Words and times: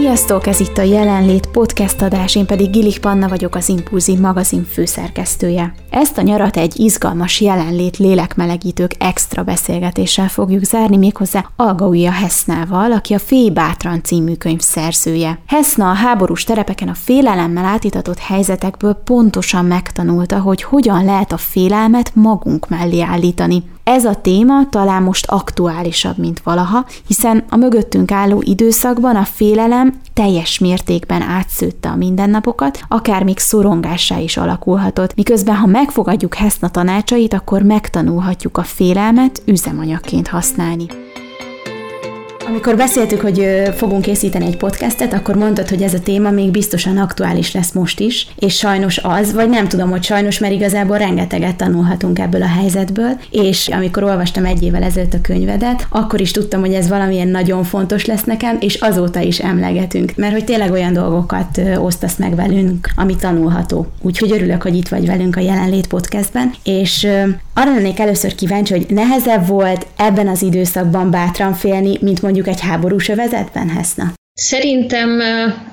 Sziasztok, 0.00 0.46
ez 0.46 0.60
itt 0.60 0.78
a 0.78 0.82
Jelenlét 0.82 1.46
podcast 1.46 2.02
adás, 2.02 2.34
én 2.36 2.46
pedig 2.46 2.70
Gilik 2.70 2.98
Panna 2.98 3.28
vagyok, 3.28 3.54
az 3.54 3.68
Impulzív 3.68 4.18
magazin 4.18 4.64
főszerkesztője. 4.64 5.74
Ezt 5.90 6.18
a 6.18 6.22
nyarat 6.22 6.56
egy 6.56 6.80
izgalmas 6.80 7.40
jelenlét 7.40 7.96
lélekmelegítők 7.96 8.94
extra 8.98 9.42
beszélgetéssel 9.42 10.28
fogjuk 10.28 10.62
zárni 10.62 10.96
méghozzá 10.96 11.50
Algaúja 11.56 12.10
Hesznával, 12.10 12.92
aki 12.92 13.14
a 13.14 13.18
Féj 13.18 13.50
Bátran 13.50 14.02
című 14.02 14.34
könyv 14.34 14.60
szerzője. 14.60 15.38
Heszna 15.46 15.90
a 15.90 15.94
háborús 15.94 16.44
terepeken 16.44 16.88
a 16.88 16.94
félelemmel 16.94 17.64
átitatott 17.64 18.18
helyzetekből 18.18 18.94
pontosan 18.94 19.64
megtanulta, 19.64 20.40
hogy 20.40 20.62
hogyan 20.62 21.04
lehet 21.04 21.32
a 21.32 21.36
félelmet 21.36 22.10
magunk 22.14 22.68
mellé 22.68 23.00
állítani. 23.00 23.62
Ez 23.90 24.04
a 24.04 24.14
téma 24.14 24.68
talán 24.68 25.02
most 25.02 25.26
aktuálisabb, 25.26 26.18
mint 26.18 26.40
valaha, 26.40 26.86
hiszen 27.06 27.44
a 27.48 27.56
mögöttünk 27.56 28.12
álló 28.12 28.42
időszakban 28.44 29.16
a 29.16 29.24
félelem 29.24 30.00
teljes 30.14 30.58
mértékben 30.58 31.22
átszőtte 31.22 31.88
a 31.88 31.96
mindennapokat, 31.96 32.80
akár 32.88 33.24
még 33.24 33.38
szorongássá 33.38 34.18
is 34.18 34.36
alakulhatott, 34.36 35.14
miközben 35.14 35.54
ha 35.54 35.66
megfogadjuk 35.66 36.34
Heszna 36.34 36.68
tanácsait, 36.68 37.34
akkor 37.34 37.62
megtanulhatjuk 37.62 38.58
a 38.58 38.62
félelmet 38.62 39.42
üzemanyagként 39.46 40.28
használni. 40.28 40.86
Amikor 42.46 42.76
beszéltük, 42.76 43.20
hogy 43.20 43.46
fogunk 43.76 44.02
készíteni 44.02 44.46
egy 44.46 44.56
podcastet, 44.56 45.12
akkor 45.12 45.34
mondtad, 45.34 45.68
hogy 45.68 45.82
ez 45.82 45.94
a 45.94 46.00
téma 46.00 46.30
még 46.30 46.50
biztosan 46.50 46.98
aktuális 46.98 47.52
lesz 47.52 47.72
most 47.72 48.00
is, 48.00 48.26
és 48.38 48.56
sajnos 48.56 48.98
az, 48.98 49.32
vagy 49.32 49.48
nem 49.48 49.68
tudom, 49.68 49.90
hogy 49.90 50.02
sajnos, 50.02 50.38
mert 50.38 50.52
igazából 50.52 50.98
rengeteget 50.98 51.56
tanulhatunk 51.56 52.18
ebből 52.18 52.42
a 52.42 52.46
helyzetből, 52.46 53.20
és 53.30 53.68
amikor 53.68 54.02
olvastam 54.02 54.44
egy 54.44 54.62
évvel 54.62 54.82
ezelőtt 54.82 55.14
a 55.14 55.20
könyvedet, 55.20 55.86
akkor 55.88 56.20
is 56.20 56.30
tudtam, 56.30 56.60
hogy 56.60 56.72
ez 56.72 56.88
valamilyen 56.88 57.28
nagyon 57.28 57.64
fontos 57.64 58.04
lesz 58.04 58.24
nekem, 58.24 58.56
és 58.60 58.74
azóta 58.74 59.20
is 59.20 59.38
emlegetünk, 59.38 60.12
mert 60.16 60.32
hogy 60.32 60.44
tényleg 60.44 60.72
olyan 60.72 60.92
dolgokat 60.92 61.60
osztasz 61.76 62.16
meg 62.16 62.34
velünk, 62.34 62.90
ami 62.96 63.16
tanulható. 63.16 63.86
Úgyhogy 64.02 64.32
örülök, 64.32 64.62
hogy 64.62 64.76
itt 64.76 64.88
vagy 64.88 65.06
velünk 65.06 65.36
a 65.36 65.40
Jelenlét 65.40 65.86
podcastben, 65.86 66.52
és 66.64 67.06
arra 67.54 67.74
lennék 67.74 67.98
először 67.98 68.34
kíváncsi, 68.34 68.72
hogy 68.72 68.86
nehezebb 68.88 69.46
volt 69.46 69.86
ebben 69.96 70.28
az 70.28 70.42
időszakban 70.42 71.10
bátran 71.10 71.54
félni, 71.54 71.98
mint 72.00 72.20
mondjuk 72.30 72.54
egy 72.54 72.60
háborús 72.60 73.08
övezetben, 73.08 73.68
Heszna? 73.68 74.12
Szerintem 74.34 75.20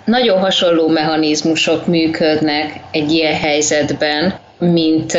nagyon 0.05 0.39
hasonló 0.39 0.88
mechanizmusok 0.88 1.88
működnek 1.88 2.80
egy 2.91 3.11
ilyen 3.11 3.36
helyzetben, 3.36 4.39
mint 4.59 5.11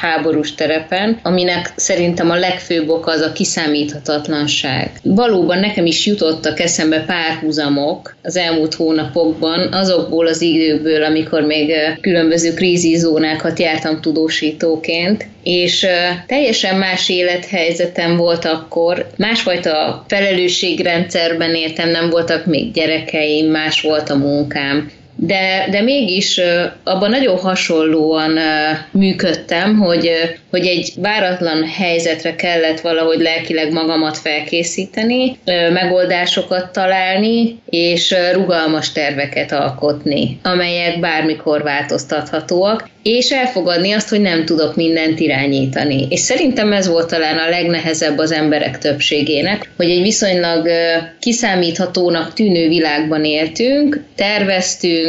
háborús 0.00 0.54
terepen, 0.54 1.18
aminek 1.22 1.72
szerintem 1.76 2.30
a 2.30 2.38
legfőbb 2.38 2.88
oka 2.88 3.10
az 3.10 3.20
a 3.20 3.32
kiszámíthatatlanság. 3.32 4.90
Valóban 5.02 5.58
nekem 5.58 5.86
is 5.86 6.06
jutottak 6.06 6.60
eszembe 6.60 7.04
párhuzamok 7.04 8.16
az 8.22 8.36
elmúlt 8.36 8.74
hónapokban, 8.74 9.72
azokból 9.72 10.26
az 10.26 10.42
időkből, 10.42 11.04
amikor 11.04 11.42
még 11.42 11.72
különböző 12.00 12.54
krízizónákat 12.54 13.58
jártam 13.58 14.00
tudósítóként, 14.00 15.26
és 15.42 15.86
teljesen 16.26 16.76
más 16.78 17.08
élethelyzetem 17.08 18.16
volt 18.16 18.44
akkor, 18.44 19.06
másfajta 19.16 20.04
felelősségrendszerben 20.08 21.54
éltem, 21.54 21.90
nem 21.90 22.10
voltak 22.10 22.46
még 22.46 22.72
gyerekeim, 22.72 23.50
más 23.50 23.80
volt 23.80 24.10
a 24.10 24.16
munkám, 24.16 24.90
de, 25.16 25.68
de 25.70 25.80
mégis 25.80 26.40
abban 26.84 27.10
nagyon 27.10 27.38
hasonlóan 27.38 28.38
működtem, 28.90 29.78
hogy, 29.78 30.10
hogy 30.50 30.66
egy 30.66 30.92
váratlan 30.96 31.64
helyzetre 31.64 32.34
kellett 32.34 32.80
valahogy 32.80 33.20
lelkileg 33.20 33.72
magamat 33.72 34.18
felkészíteni, 34.18 35.38
megoldásokat 35.72 36.72
találni, 36.72 37.58
és 37.70 38.14
rugalmas 38.32 38.92
terveket 38.92 39.52
alkotni, 39.52 40.38
amelyek 40.42 41.00
bármikor 41.00 41.62
változtathatóak, 41.62 42.88
és 43.02 43.30
elfogadni 43.30 43.92
azt, 43.92 44.08
hogy 44.08 44.20
nem 44.20 44.44
tudok 44.44 44.76
mindent 44.76 45.20
irányítani. 45.20 46.06
És 46.10 46.20
szerintem 46.20 46.72
ez 46.72 46.88
volt 46.88 47.08
talán 47.08 47.38
a 47.38 47.48
legnehezebb 47.48 48.18
az 48.18 48.32
emberek 48.32 48.78
többségének, 48.78 49.70
hogy 49.76 49.90
egy 49.90 50.02
viszonylag 50.02 50.68
kiszámíthatónak 51.20 52.32
tűnő 52.32 52.68
világban 52.68 53.24
éltünk, 53.24 54.02
terveztünk, 54.14 55.05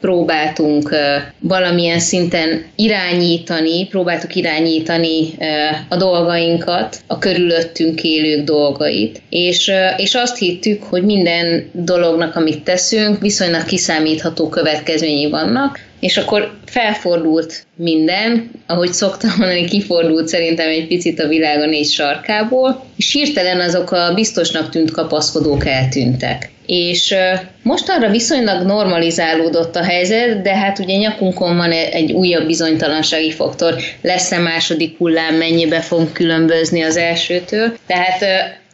próbáltunk 0.00 0.94
valamilyen 1.38 1.98
szinten 1.98 2.64
irányítani, 2.76 3.86
próbáltuk 3.86 4.34
irányítani 4.34 5.28
a 5.88 5.96
dolgainkat, 5.96 6.96
a 7.06 7.18
körülöttünk 7.18 8.02
élők 8.02 8.44
dolgait, 8.44 9.22
és, 9.28 9.72
és 9.96 10.14
azt 10.14 10.38
hittük, 10.38 10.82
hogy 10.82 11.02
minden 11.02 11.70
dolognak, 11.72 12.36
amit 12.36 12.62
teszünk, 12.62 13.20
viszonylag 13.20 13.64
kiszámítható 13.64 14.48
következményei 14.48 15.30
vannak, 15.30 15.78
és 16.00 16.16
akkor 16.16 16.50
felfordult 16.66 17.66
minden, 17.76 18.50
ahogy 18.66 18.92
szoktam 18.92 19.30
mondani, 19.38 19.64
kifordult 19.64 20.28
szerintem 20.28 20.68
egy 20.68 20.86
picit 20.86 21.20
a 21.20 21.28
világ 21.28 21.68
négy 21.68 21.88
sarkából, 21.90 22.84
és 22.96 23.12
hirtelen 23.12 23.60
azok 23.60 23.90
a 23.90 24.12
biztosnak 24.14 24.70
tűnt 24.70 24.90
kapaszkodók 24.90 25.66
eltűntek. 25.66 26.50
És 26.70 27.14
most 27.62 27.88
arra 27.88 28.10
viszonylag 28.10 28.66
normalizálódott 28.66 29.76
a 29.76 29.84
helyzet, 29.84 30.42
de 30.42 30.54
hát 30.54 30.78
ugye 30.78 30.96
nyakunkon 30.96 31.56
van 31.56 31.70
egy 31.72 32.12
újabb 32.12 32.46
bizonytalansági 32.46 33.32
faktor, 33.32 33.74
lesz-e 34.02 34.38
második 34.38 34.98
hullám, 34.98 35.34
mennyibe 35.34 35.80
fog 35.80 36.12
különbözni 36.12 36.82
az 36.82 36.96
elsőtől. 36.96 37.76
Tehát 37.86 38.24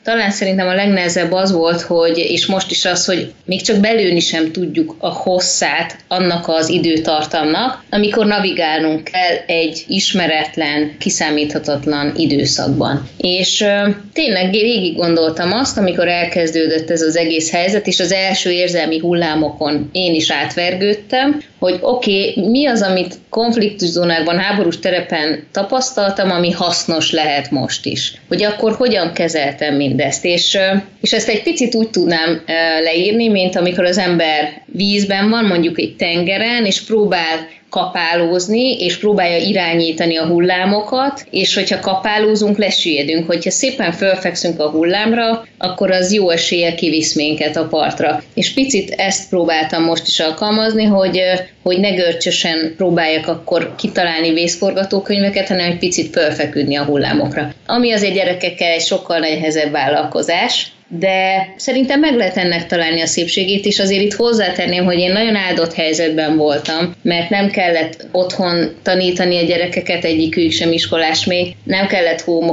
talán 0.04 0.30
szerintem 0.30 0.68
a 0.68 0.74
legnehezebb 0.74 1.32
az 1.32 1.52
volt, 1.52 1.80
hogy, 1.80 2.18
és 2.18 2.46
most 2.46 2.70
is 2.70 2.84
az, 2.84 3.04
hogy 3.04 3.32
még 3.44 3.62
csak 3.62 3.76
belőni 3.76 4.20
sem 4.20 4.52
tudjuk 4.52 4.96
a 4.98 5.08
hosszát 5.08 5.96
annak 6.08 6.48
az 6.48 6.68
időtartamnak, 6.68 7.84
amikor 7.90 8.26
navigálnunk 8.26 9.04
kell 9.04 9.36
egy 9.46 9.84
ismeretlen, 9.88 10.96
kiszámíthatatlan 10.98 12.12
időszakban. 12.16 13.08
És 13.16 13.64
tényleg 14.12 14.50
végig 14.50 14.96
gondoltam 14.96 15.52
azt, 15.52 15.78
amikor 15.78 16.08
elkezdődött 16.08 16.90
ez 16.90 17.02
az 17.02 17.16
egész 17.16 17.50
helyzet, 17.50 17.86
és 17.86 18.00
az 18.00 18.12
első 18.12 18.50
érzelmi 18.50 18.98
hullámokon 18.98 19.88
én 19.92 20.14
is 20.14 20.30
átvergődtem, 20.30 21.42
hogy 21.58 21.78
oké, 21.80 22.30
okay, 22.30 22.50
mi 22.50 22.66
az, 22.66 22.82
amit 22.82 23.18
konfliktuszónákban, 23.28 24.38
háborús 24.38 24.78
terepen 24.78 25.46
tapasztaltam, 25.52 26.30
ami 26.30 26.50
hasznos 26.50 27.10
lehet 27.10 27.50
most 27.50 27.86
is. 27.86 28.14
Hogy 28.28 28.42
akkor 28.42 28.72
hogyan 28.72 29.12
kezeltem 29.12 29.74
mindezt. 29.94 30.24
És, 30.24 30.58
és 31.00 31.12
ezt 31.12 31.28
egy 31.28 31.42
picit 31.42 31.74
úgy 31.74 31.90
tudnám 31.90 32.42
leírni, 32.82 33.28
mint 33.28 33.56
amikor 33.56 33.84
az 33.84 33.98
ember 33.98 34.62
vízben 34.66 35.30
van, 35.30 35.44
mondjuk 35.44 35.80
egy 35.80 35.96
tengeren, 35.96 36.64
és 36.64 36.80
próbál 36.80 37.48
kapálózni, 37.74 38.76
és 38.78 38.98
próbálja 38.98 39.36
irányítani 39.36 40.16
a 40.16 40.26
hullámokat, 40.26 41.26
és 41.30 41.54
hogyha 41.54 41.80
kapálózunk, 41.80 42.58
lesüllyedünk. 42.58 43.26
Hogyha 43.26 43.50
szépen 43.50 43.92
fölfekszünk 43.92 44.60
a 44.60 44.70
hullámra, 44.70 45.46
akkor 45.58 45.90
az 45.90 46.12
jó 46.12 46.30
esélye 46.30 46.74
kivisz 46.74 47.14
minket 47.14 47.56
a 47.56 47.66
partra. 47.66 48.22
És 48.34 48.52
picit 48.52 48.90
ezt 48.90 49.28
próbáltam 49.28 49.82
most 49.82 50.06
is 50.06 50.20
alkalmazni, 50.20 50.84
hogy, 50.84 51.20
hogy 51.62 51.78
ne 51.78 51.90
görcsösen 51.90 52.74
próbáljak 52.76 53.28
akkor 53.28 53.74
kitalálni 53.78 54.32
vészforgatókönyveket, 54.32 55.48
hanem 55.48 55.70
egy 55.70 55.78
picit 55.78 56.12
fölfeküdni 56.12 56.76
a 56.76 56.84
hullámokra. 56.84 57.52
Ami 57.66 57.92
azért 57.92 58.14
gyerekekkel 58.14 58.70
egy 58.70 58.84
sokkal 58.84 59.18
nehezebb 59.18 59.70
vállalkozás, 59.70 60.73
de 60.88 61.48
szerintem 61.56 62.00
meg 62.00 62.14
lehet 62.14 62.36
ennek 62.36 62.66
találni 62.66 63.00
a 63.00 63.06
szépségét, 63.06 63.64
és 63.64 63.78
azért 63.78 64.02
itt 64.02 64.12
hozzátenném, 64.12 64.84
hogy 64.84 64.98
én 64.98 65.12
nagyon 65.12 65.36
áldott 65.36 65.74
helyzetben 65.74 66.36
voltam, 66.36 66.94
mert 67.02 67.30
nem 67.30 67.50
kellett 67.50 68.06
otthon 68.12 68.74
tanítani 68.82 69.38
a 69.38 69.44
gyerekeket, 69.44 70.04
egyikük 70.04 70.50
sem 70.50 70.72
iskolás 70.72 71.24
még, 71.24 71.54
nem 71.64 71.86
kellett 71.86 72.20
home 72.20 72.52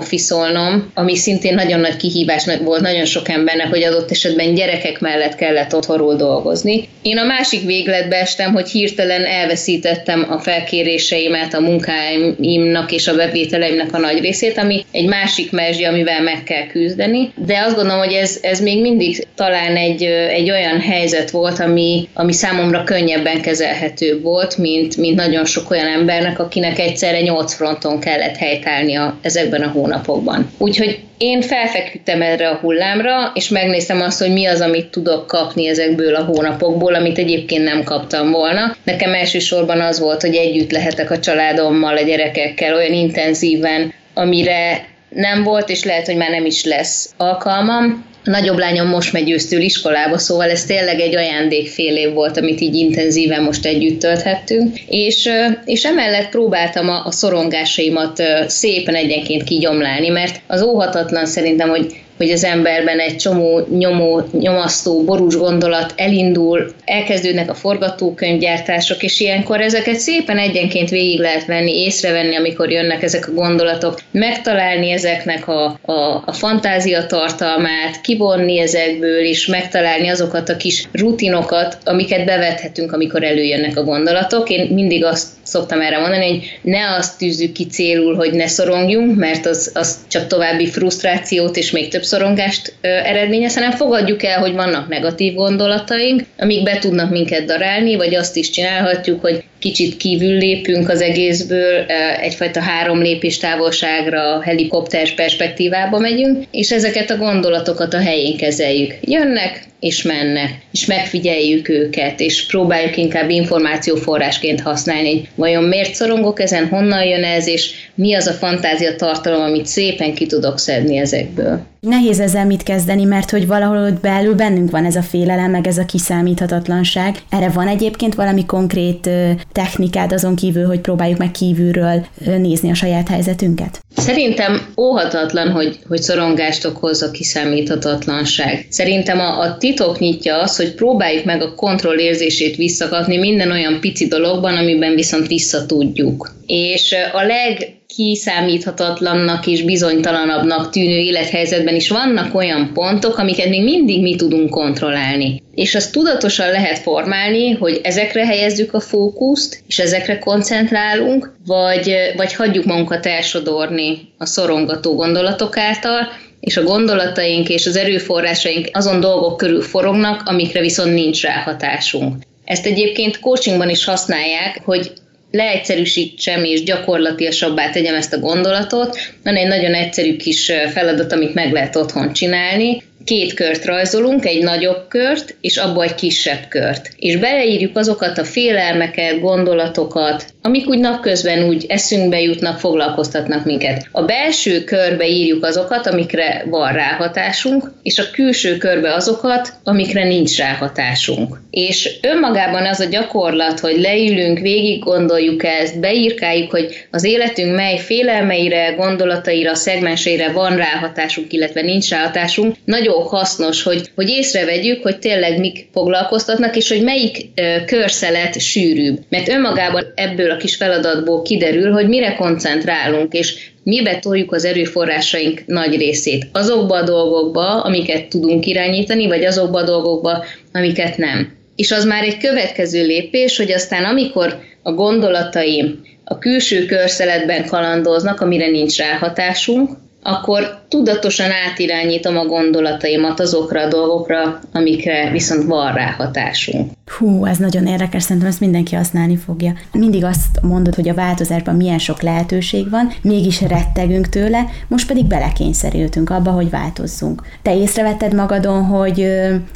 ami 0.93 1.15
szintén 1.15 1.53
nagyon 1.53 1.79
nagy 1.79 1.95
kihívás 1.95 2.45
volt 2.63 2.81
nagyon 2.81 3.05
sok 3.05 3.29
embernek, 3.29 3.67
hogy 3.67 3.83
adott 3.83 4.11
esetben 4.11 4.53
gyerekek 4.53 4.99
mellett 4.99 5.35
kellett 5.35 5.75
otthonról 5.75 6.15
dolgozni. 6.15 6.87
Én 7.01 7.17
a 7.17 7.23
másik 7.23 7.65
végletbe 7.65 8.15
estem, 8.15 8.53
hogy 8.53 8.69
hirtelen 8.69 9.25
elveszítettem 9.25 10.25
a 10.29 10.39
felkéréseimet, 10.39 11.53
a 11.53 11.59
munkáimnak 11.59 12.91
és 12.91 13.07
a 13.07 13.15
bevételeimnek 13.15 13.93
a 13.93 13.97
nagy 13.97 14.21
részét, 14.21 14.57
ami 14.57 14.85
egy 14.91 15.07
másik 15.07 15.51
mezsgy, 15.51 15.83
amivel 15.83 16.21
meg 16.21 16.43
kell 16.43 16.67
küzdeni, 16.67 17.31
de 17.35 17.59
azt 17.59 17.75
gondolom, 17.75 17.99
hogy 17.99 18.13
ez, 18.21 18.37
ez 18.41 18.61
még 18.61 18.81
mindig 18.81 19.27
talán 19.35 19.75
egy, 19.75 20.03
egy 20.29 20.51
olyan 20.51 20.79
helyzet 20.79 21.29
volt, 21.29 21.59
ami, 21.59 22.07
ami 22.13 22.33
számomra 22.33 22.83
könnyebben 22.83 23.41
kezelhető 23.41 24.21
volt, 24.21 24.57
mint, 24.57 24.97
mint 24.97 25.15
nagyon 25.15 25.45
sok 25.45 25.71
olyan 25.71 25.87
embernek, 25.87 26.39
akinek 26.39 26.79
egyszerre 26.79 27.21
nyolc 27.21 27.53
fronton 27.53 27.99
kellett 27.99 28.35
helytállnia 28.35 29.17
ezekben 29.21 29.61
a 29.61 29.71
hónapokban. 29.71 30.51
Úgyhogy 30.57 30.99
én 31.17 31.41
felfeküdtem 31.41 32.21
erre 32.21 32.49
a 32.49 32.55
hullámra, 32.55 33.31
és 33.33 33.49
megnéztem 33.49 34.01
azt, 34.01 34.19
hogy 34.19 34.31
mi 34.31 34.45
az, 34.45 34.61
amit 34.61 34.87
tudok 34.87 35.27
kapni 35.27 35.67
ezekből 35.67 36.15
a 36.15 36.23
hónapokból, 36.23 36.95
amit 36.95 37.17
egyébként 37.17 37.63
nem 37.63 37.83
kaptam 37.83 38.31
volna. 38.31 38.75
Nekem 38.83 39.13
elsősorban 39.13 39.81
az 39.81 39.99
volt, 39.99 40.21
hogy 40.21 40.35
együtt 40.35 40.71
lehetek 40.71 41.11
a 41.11 41.19
családommal, 41.19 41.97
a 41.97 42.01
gyerekekkel, 42.01 42.75
olyan 42.75 42.93
intenzíven 42.93 43.93
amire 44.13 44.85
nem 45.09 45.43
volt, 45.43 45.69
és 45.69 45.83
lehet, 45.83 46.05
hogy 46.05 46.15
már 46.15 46.29
nem 46.29 46.45
is 46.45 46.63
lesz 46.63 47.13
alkalmam. 47.17 48.05
Nagyobb 48.23 48.57
lányom 48.57 48.87
most 48.87 49.13
megy 49.13 49.31
ősztől 49.31 49.61
iskolába, 49.61 50.17
szóval 50.17 50.49
ez 50.49 50.65
tényleg 50.65 50.99
egy 50.99 51.15
ajándék 51.15 51.69
fél 51.69 51.95
év 51.95 52.13
volt, 52.13 52.37
amit 52.37 52.61
így 52.61 52.75
intenzíven 52.75 53.43
most 53.43 53.65
együtt 53.65 53.99
tölthettünk. 53.99 54.79
És, 54.87 55.29
és 55.65 55.83
emellett 55.83 56.29
próbáltam 56.29 56.89
a, 56.89 57.05
a 57.05 57.11
szorongásaimat 57.11 58.23
szépen 58.47 58.95
egyenként 58.95 59.43
kigyomlálni, 59.43 60.09
mert 60.09 60.41
az 60.47 60.61
óhatatlan 60.61 61.25
szerintem, 61.25 61.69
hogy 61.69 62.00
hogy 62.21 62.31
az 62.31 62.43
emberben 62.43 62.99
egy 62.99 63.15
csomó 63.15 63.67
nyomó, 63.77 64.21
nyomasztó, 64.31 65.03
borús 65.03 65.35
gondolat 65.35 65.93
elindul, 65.95 66.73
elkezdődnek 66.85 67.49
a 67.49 67.53
forgatókönyvgyártások, 67.53 69.03
és 69.03 69.19
ilyenkor 69.19 69.61
ezeket 69.61 69.99
szépen 69.99 70.37
egyenként 70.37 70.89
végig 70.89 71.19
lehet 71.19 71.45
venni, 71.45 71.83
észrevenni, 71.83 72.35
amikor 72.35 72.71
jönnek 72.71 73.03
ezek 73.03 73.27
a 73.27 73.31
gondolatok, 73.31 73.99
megtalálni 74.11 74.91
ezeknek 74.91 75.47
a, 75.47 75.79
a, 75.81 76.23
a 76.25 76.33
fantázia 76.33 77.05
tartalmát, 77.05 78.01
kivonni 78.01 78.59
ezekből, 78.59 79.25
és 79.25 79.45
megtalálni 79.45 80.07
azokat 80.07 80.49
a 80.49 80.57
kis 80.57 80.87
rutinokat, 80.91 81.77
amiket 81.83 82.25
bevethetünk, 82.25 82.91
amikor 82.91 83.23
előjönnek 83.23 83.77
a 83.77 83.83
gondolatok. 83.83 84.49
Én 84.49 84.67
mindig 84.73 85.05
azt 85.05 85.27
szoktam 85.43 85.81
erre 85.81 85.99
mondani, 85.99 86.27
hogy 86.27 86.59
ne 86.61 86.95
azt 86.95 87.17
tűzzük 87.17 87.51
ki 87.51 87.65
célul, 87.65 88.15
hogy 88.15 88.33
ne 88.33 88.47
szorongjunk, 88.47 89.17
mert 89.17 89.45
az, 89.45 89.71
az 89.73 89.97
csak 90.07 90.27
további 90.27 90.67
frusztrációt 90.67 91.57
és 91.57 91.71
még 91.71 91.87
több 91.87 92.03
szorongást 92.11 92.73
eredményez, 92.81 93.53
hanem 93.53 93.71
fogadjuk 93.71 94.23
el, 94.23 94.39
hogy 94.39 94.53
vannak 94.53 94.87
negatív 94.87 95.33
gondolataink, 95.33 96.21
amik 96.37 96.63
be 96.63 96.77
tudnak 96.77 97.11
minket 97.11 97.45
darálni, 97.45 97.95
vagy 97.95 98.15
azt 98.15 98.35
is 98.35 98.49
csinálhatjuk, 98.49 99.21
hogy 99.21 99.43
kicsit 99.59 99.97
kívül 99.97 100.37
lépünk 100.37 100.89
az 100.89 101.01
egészből, 101.01 101.85
egyfajta 102.21 102.61
három 102.61 103.01
lépés 103.01 103.37
távolságra, 103.37 104.41
helikopter 104.41 105.13
perspektívába 105.13 105.99
megyünk, 105.99 106.43
és 106.51 106.71
ezeket 106.71 107.09
a 107.09 107.17
gondolatokat 107.17 107.93
a 107.93 107.99
helyén 107.99 108.37
kezeljük. 108.37 108.93
Jönnek, 109.01 109.63
és 109.81 110.01
mennek, 110.01 110.61
és 110.71 110.85
megfigyeljük 110.85 111.69
őket, 111.69 112.19
és 112.19 112.45
próbáljuk 112.45 112.97
inkább 112.97 113.29
információforrásként 113.29 114.61
használni, 114.61 115.09
hogy 115.09 115.29
vajon 115.35 115.63
miért 115.63 115.95
szorongok 115.95 116.39
ezen, 116.39 116.67
honnan 116.67 117.03
jön 117.03 117.23
ez, 117.23 117.47
és 117.47 117.73
mi 117.95 118.13
az 118.13 118.27
a 118.27 118.31
fantázia 118.31 118.95
tartalom, 118.95 119.41
amit 119.41 119.65
szépen 119.65 120.13
ki 120.13 120.25
tudok 120.25 120.59
szedni 120.59 120.97
ezekből. 120.97 121.69
Nehéz 121.79 122.19
ezzel 122.19 122.45
mit 122.45 122.63
kezdeni, 122.63 123.03
mert 123.03 123.29
hogy 123.29 123.47
valahol 123.47 123.77
ott 123.77 124.01
belül 124.01 124.35
bennünk 124.35 124.71
van 124.71 124.85
ez 124.85 124.95
a 124.95 125.01
félelem, 125.01 125.51
meg 125.51 125.67
ez 125.67 125.77
a 125.77 125.85
kiszámíthatatlanság. 125.85 127.15
Erre 127.29 127.49
van 127.49 127.67
egyébként 127.67 128.15
valami 128.15 128.45
konkrét 128.45 129.09
technikád 129.51 130.11
azon 130.11 130.35
kívül, 130.35 130.65
hogy 130.65 130.79
próbáljuk 130.79 131.17
meg 131.17 131.31
kívülről 131.31 132.05
nézni 132.37 132.69
a 132.69 132.73
saját 132.73 133.07
helyzetünket? 133.07 133.79
Szerintem 133.95 134.73
óhatatlan, 134.77 135.51
hogy, 135.51 135.79
hogy 135.87 136.01
szorongást 136.01 136.65
okoz 136.65 137.01
a 137.01 137.11
kiszámíthatatlanság. 137.11 138.65
Szerintem 138.69 139.19
a, 139.19 139.39
a 139.39 139.57
titok 139.71 139.99
nyitja 139.99 140.37
az, 140.37 140.55
hogy 140.55 140.73
próbáljuk 140.73 141.25
meg 141.25 141.41
a 141.41 141.55
kontroll 141.55 141.97
érzését 141.97 142.55
visszakapni 142.55 143.17
minden 143.17 143.51
olyan 143.51 143.79
pici 143.79 144.07
dologban, 144.07 144.57
amiben 144.57 144.95
viszont 144.95 145.27
vissza 145.27 145.65
tudjuk. 145.65 146.31
És 146.45 146.95
a 147.13 147.21
leg 147.21 147.75
kiszámíthatatlannak 147.95 149.47
és 149.47 149.61
bizonytalanabbnak 149.61 150.69
tűnő 150.69 150.97
élethelyzetben 150.97 151.75
is 151.75 151.89
vannak 151.89 152.35
olyan 152.35 152.71
pontok, 152.73 153.17
amiket 153.17 153.49
még 153.49 153.63
mindig 153.63 154.01
mi 154.01 154.15
tudunk 154.15 154.49
kontrollálni. 154.49 155.41
És 155.55 155.75
azt 155.75 155.91
tudatosan 155.91 156.49
lehet 156.49 156.77
formálni, 156.77 157.51
hogy 157.51 157.79
ezekre 157.83 158.25
helyezzük 158.25 158.73
a 158.73 158.79
fókuszt, 158.79 159.63
és 159.67 159.79
ezekre 159.79 160.19
koncentrálunk, 160.19 161.33
vagy, 161.45 161.95
vagy 162.15 162.33
hagyjuk 162.33 162.65
magunkat 162.65 163.05
elsodorni 163.05 163.97
a 164.17 164.25
szorongató 164.25 164.95
gondolatok 164.95 165.57
által, 165.57 166.07
és 166.41 166.57
a 166.57 166.63
gondolataink 166.63 167.49
és 167.49 167.65
az 167.65 167.75
erőforrásaink 167.75 168.69
azon 168.71 168.99
dolgok 168.99 169.37
körül 169.37 169.61
forognak, 169.61 170.21
amikre 170.25 170.59
viszont 170.59 170.93
nincs 170.93 171.21
ráhatásunk. 171.21 172.15
Ezt 172.45 172.65
egyébként 172.65 173.19
coachingban 173.19 173.69
is 173.69 173.85
használják, 173.85 174.61
hogy 174.63 174.91
leegyszerűsítsem 175.31 176.43
és 176.43 176.63
gyakorlatiasabbá 176.63 177.69
tegyem 177.69 177.95
ezt 177.95 178.13
a 178.13 178.19
gondolatot. 178.19 178.97
Van 179.23 179.35
egy 179.35 179.47
nagyon 179.47 179.73
egyszerű 179.73 180.15
kis 180.15 180.51
feladat, 180.73 181.11
amit 181.11 181.33
meg 181.33 181.51
lehet 181.51 181.75
otthon 181.75 182.13
csinálni, 182.13 182.83
két 183.05 183.33
kört 183.33 183.65
rajzolunk, 183.65 184.25
egy 184.25 184.43
nagyobb 184.43 184.87
kört, 184.87 185.35
és 185.41 185.57
abba 185.57 185.83
egy 185.83 185.95
kisebb 185.95 186.47
kört. 186.49 186.89
És 186.97 187.15
beleírjuk 187.15 187.77
azokat 187.77 188.17
a 188.17 188.23
félelmeket, 188.23 189.19
gondolatokat, 189.19 190.25
amik 190.41 190.67
úgy 190.67 190.79
napközben 190.79 191.43
úgy 191.43 191.65
eszünkbe 191.67 192.21
jutnak, 192.21 192.59
foglalkoztatnak 192.59 193.45
minket. 193.45 193.87
A 193.91 194.01
belső 194.01 194.63
körbe 194.63 195.07
írjuk 195.07 195.45
azokat, 195.45 195.87
amikre 195.87 196.43
van 196.49 196.73
ráhatásunk, 196.73 197.71
és 197.83 197.99
a 197.99 198.11
külső 198.11 198.57
körbe 198.57 198.93
azokat, 198.93 199.53
amikre 199.63 200.03
nincs 200.03 200.37
ráhatásunk. 200.37 201.39
És 201.49 201.97
önmagában 202.01 202.65
az 202.65 202.79
a 202.79 202.85
gyakorlat, 202.85 203.59
hogy 203.59 203.79
leülünk, 203.79 204.39
végig 204.39 204.83
gondoljuk 204.83 205.43
ezt, 205.43 205.79
beírkáljuk, 205.79 206.51
hogy 206.51 206.87
az 206.91 207.03
életünk 207.03 207.55
mely 207.55 207.77
félelmeire, 207.77 208.71
gondolataira, 208.71 209.55
szegmenseire 209.55 210.31
van 210.31 210.55
ráhatásunk, 210.55 211.33
illetve 211.33 211.61
nincs 211.61 211.89
ráhatásunk, 211.89 212.55
nagyon 212.65 213.03
hasznos, 213.03 213.63
hogy, 213.63 213.89
hogy 213.95 214.09
észrevegyük, 214.09 214.83
hogy 214.83 214.99
tényleg 214.99 215.39
mik 215.39 215.67
foglalkoztatnak, 215.73 216.55
és 216.55 216.69
hogy 216.69 216.83
melyik 216.83 217.29
körszelet 217.65 218.39
sűrűbb. 218.39 218.99
Mert 219.09 219.29
önmagában 219.29 219.85
ebből 219.95 220.30
a 220.31 220.37
kis 220.37 220.55
feladatból 220.55 221.21
kiderül, 221.21 221.71
hogy 221.71 221.87
mire 221.87 222.15
koncentrálunk, 222.15 223.13
és 223.13 223.49
mibe 223.63 223.99
toljuk 223.99 224.33
az 224.33 224.45
erőforrásaink 224.45 225.43
nagy 225.45 225.77
részét. 225.77 226.27
Azokba 226.31 226.75
a 226.75 226.83
dolgokba, 226.83 227.61
amiket 227.61 228.07
tudunk 228.07 228.45
irányítani, 228.45 229.07
vagy 229.07 229.25
azokba 229.25 229.59
a 229.59 229.63
dolgokba, 229.63 230.25
amiket 230.53 230.97
nem. 230.97 231.33
És 231.55 231.71
az 231.71 231.85
már 231.85 232.03
egy 232.03 232.17
következő 232.17 232.85
lépés, 232.85 233.37
hogy 233.37 233.51
aztán 233.51 233.83
amikor 233.83 234.39
a 234.63 234.71
gondolataim 234.71 235.81
a 236.03 236.17
külső 236.17 236.65
körszeletben 236.65 237.45
kalandoznak, 237.45 238.21
amire 238.21 238.47
nincs 238.47 238.77
ráhatásunk, 238.77 239.69
akkor 240.03 240.59
tudatosan 240.67 241.29
átirányítom 241.49 242.17
a 242.17 242.25
gondolataimat 242.25 243.19
azokra 243.19 243.61
a 243.61 243.67
dolgokra, 243.67 244.39
amikre 244.53 245.11
viszont 245.11 245.43
van 245.43 245.73
rá 245.73 245.91
hatásunk. 245.97 246.71
Hú, 246.97 247.25
ez 247.25 247.37
nagyon 247.37 247.67
érdekes, 247.67 248.03
szerintem 248.03 248.29
ezt 248.29 248.39
mindenki 248.39 248.75
használni 248.75 249.15
fogja. 249.15 249.53
Mindig 249.71 250.03
azt 250.03 250.41
mondod, 250.41 250.75
hogy 250.75 250.89
a 250.89 250.93
változásban 250.93 251.55
milyen 251.55 251.79
sok 251.79 252.01
lehetőség 252.01 252.69
van, 252.69 252.91
mégis 253.01 253.41
rettegünk 253.41 254.09
tőle, 254.09 254.45
most 254.67 254.87
pedig 254.87 255.05
belekényszerültünk 255.05 256.09
abba, 256.09 256.31
hogy 256.31 256.49
változzunk. 256.49 257.21
Te 257.41 257.55
észrevetted 257.55 258.13
magadon, 258.13 258.63
hogy, 258.63 259.07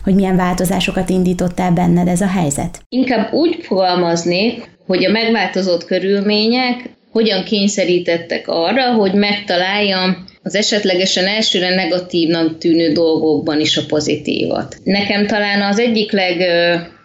hogy 0.04 0.16
milyen 0.16 0.36
változásokat 0.36 1.10
indítottál 1.10 1.72
benned 1.72 2.08
ez 2.08 2.22
a 2.22 2.28
helyzet? 2.28 2.82
Inkább 2.90 3.34
úgy 3.34 3.58
fogalmaznék, 3.62 4.70
hogy 4.86 5.06
a 5.06 5.12
megváltozott 5.12 5.86
körülmények 5.86 6.90
hogyan 7.12 7.44
kényszerítettek 7.44 8.48
arra, 8.48 8.94
hogy 8.94 9.14
megtaláljam 9.14 10.25
az 10.46 10.56
esetlegesen 10.56 11.28
elsőre 11.28 11.75
negatívnak 11.75 12.58
tűnő 12.58 12.92
dolgokban 12.92 13.60
is 13.60 13.78
a 13.78 13.86
pozitívat. 13.88 14.78
Nekem 14.84 15.28
talán 15.28 15.62
az 15.62 15.80
egyik 15.80 16.12
leg 16.12 16.38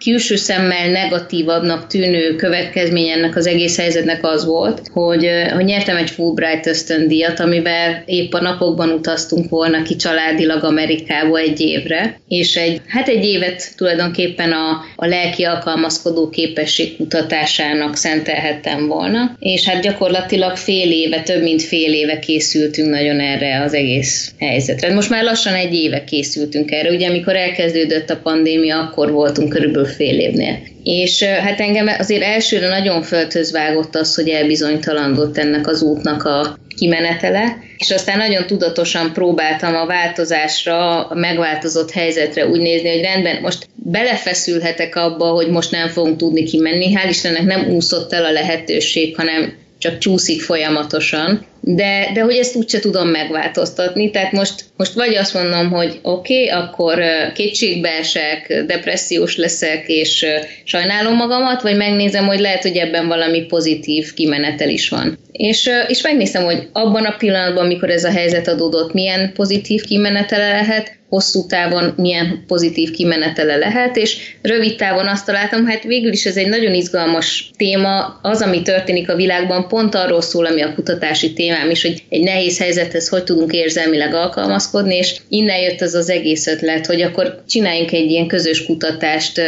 külső 0.04 0.36
szemmel 0.36 0.90
negatívabbnak 0.90 1.86
tűnő 1.86 2.36
következmény 2.36 3.08
ennek 3.08 3.36
az 3.36 3.46
egész 3.46 3.76
helyzetnek 3.78 4.24
az 4.24 4.44
volt, 4.44 4.82
hogy, 4.92 5.28
hogy 5.52 5.64
nyertem 5.64 5.96
egy 5.96 6.10
Fulbright 6.10 6.66
ösztöndíjat, 6.66 7.40
amivel 7.40 8.02
épp 8.06 8.32
a 8.32 8.40
napokban 8.40 8.90
utaztunk 8.90 9.48
volna 9.48 9.82
ki 9.82 9.96
családilag 9.96 10.64
Amerikába 10.64 11.38
egy 11.38 11.60
évre, 11.60 12.20
és 12.28 12.56
egy, 12.56 12.80
hát 12.86 13.08
egy 13.08 13.24
évet 13.24 13.76
tulajdonképpen 13.76 14.52
a, 14.52 14.84
a 14.96 15.06
lelki 15.06 15.44
alkalmazkodó 15.44 16.28
képesség 16.28 16.96
kutatásának 16.96 17.96
szentelhettem 17.96 18.86
volna, 18.86 19.36
és 19.38 19.64
hát 19.64 19.82
gyakorlatilag 19.82 20.56
fél 20.56 20.90
éve, 20.90 21.22
több 21.22 21.42
mint 21.42 21.62
fél 21.62 21.92
éve 21.92 22.18
készültünk 22.18 22.90
nagyon 22.90 23.20
erre 23.20 23.62
az 23.62 23.74
egész 23.74 24.32
helyzetre. 24.38 24.94
Most 24.94 25.10
már 25.10 25.24
lassan 25.24 25.54
egy 25.54 25.74
éve 25.74 26.04
készültünk 26.04 26.70
erre, 26.70 26.90
ugye 26.90 27.08
amikor 27.08 27.36
elkezdődött 27.36 28.10
a 28.10 28.20
pandémia, 28.22 28.78
akkor 28.78 29.10
voltunk 29.10 29.48
körülbelül 29.48 29.89
fél 29.90 30.18
évnél. 30.18 30.58
És 30.84 31.22
hát 31.22 31.60
engem 31.60 31.86
azért 31.98 32.22
elsőre 32.22 32.68
nagyon 32.68 33.02
földhöz 33.02 33.52
vágott 33.52 33.94
az, 33.94 34.14
hogy 34.14 34.28
elbizonytalandott 34.28 35.38
ennek 35.38 35.66
az 35.66 35.82
útnak 35.82 36.24
a 36.24 36.58
kimenetele, 36.76 37.56
és 37.78 37.90
aztán 37.90 38.18
nagyon 38.18 38.46
tudatosan 38.46 39.12
próbáltam 39.12 39.74
a 39.74 39.86
változásra, 39.86 41.06
a 41.06 41.14
megváltozott 41.14 41.90
helyzetre 41.90 42.46
úgy 42.46 42.60
nézni, 42.60 42.88
hogy 42.88 43.00
rendben, 43.00 43.42
most 43.42 43.68
belefeszülhetek 43.74 44.96
abba, 44.96 45.24
hogy 45.24 45.48
most 45.48 45.70
nem 45.70 45.88
fogunk 45.88 46.16
tudni 46.16 46.44
kimenni. 46.44 46.94
Hál' 46.94 47.08
Istennek 47.08 47.44
nem 47.44 47.68
úszott 47.70 48.12
el 48.12 48.24
a 48.24 48.30
lehetőség, 48.30 49.16
hanem 49.16 49.52
csak 49.78 49.98
csúszik 49.98 50.42
folyamatosan, 50.42 51.46
de, 51.60 52.10
de 52.14 52.20
hogy 52.20 52.36
ezt 52.36 52.56
úgyse 52.56 52.80
tudom 52.80 53.08
megváltoztatni, 53.08 54.10
tehát 54.10 54.32
most, 54.32 54.64
most 54.76 54.92
vagy 54.92 55.14
azt 55.14 55.34
mondom, 55.34 55.70
hogy 55.70 55.98
oké, 56.02 56.44
okay, 56.44 56.48
akkor 56.48 57.02
kétségbeesek, 57.34 58.64
depressziós 58.66 59.36
leszek, 59.36 59.84
és 59.86 60.26
sajnálom 60.64 61.14
magamat, 61.14 61.62
vagy 61.62 61.76
megnézem, 61.76 62.26
hogy 62.26 62.40
lehet, 62.40 62.62
hogy 62.62 62.76
ebben 62.76 63.06
valami 63.06 63.40
pozitív 63.40 64.14
kimenetel 64.14 64.68
is 64.68 64.88
van. 64.88 65.18
És, 65.32 65.70
és 65.86 66.02
megnézem, 66.02 66.44
hogy 66.44 66.68
abban 66.72 67.04
a 67.04 67.16
pillanatban, 67.16 67.64
amikor 67.64 67.90
ez 67.90 68.04
a 68.04 68.10
helyzet 68.10 68.48
adódott, 68.48 68.92
milyen 68.92 69.32
pozitív 69.32 69.82
kimenetele 69.82 70.50
lehet, 70.50 70.98
hosszú 71.10 71.46
távon 71.46 71.92
milyen 71.96 72.44
pozitív 72.46 72.90
kimenetele 72.90 73.56
lehet, 73.56 73.96
és 73.96 74.36
rövid 74.42 74.76
távon 74.76 75.06
azt 75.06 75.26
találtam, 75.26 75.66
hát 75.66 75.82
végül 75.82 76.12
is 76.12 76.26
ez 76.26 76.36
egy 76.36 76.48
nagyon 76.48 76.74
izgalmas 76.74 77.50
téma, 77.56 78.18
az, 78.22 78.42
ami 78.42 78.62
történik 78.62 79.10
a 79.10 79.16
világban, 79.16 79.68
pont 79.68 79.94
arról 79.94 80.20
szól, 80.20 80.46
ami 80.46 80.62
a 80.62 80.74
kutatási 80.74 81.32
témám 81.32 81.70
is, 81.70 81.82
hogy 81.82 82.02
egy 82.08 82.22
nehéz 82.22 82.58
helyzethez 82.58 83.08
hogy 83.08 83.24
tudunk 83.24 83.52
érzelmileg 83.52 84.14
alkalmazkodni, 84.14 84.96
és 84.96 85.16
innen 85.28 85.58
jött 85.58 85.80
az 85.80 85.94
az 85.94 86.10
egész 86.10 86.46
ötlet, 86.46 86.86
hogy 86.86 87.02
akkor 87.02 87.42
csináljunk 87.48 87.92
egy 87.92 88.10
ilyen 88.10 88.26
közös 88.26 88.64
kutatást 88.66 89.40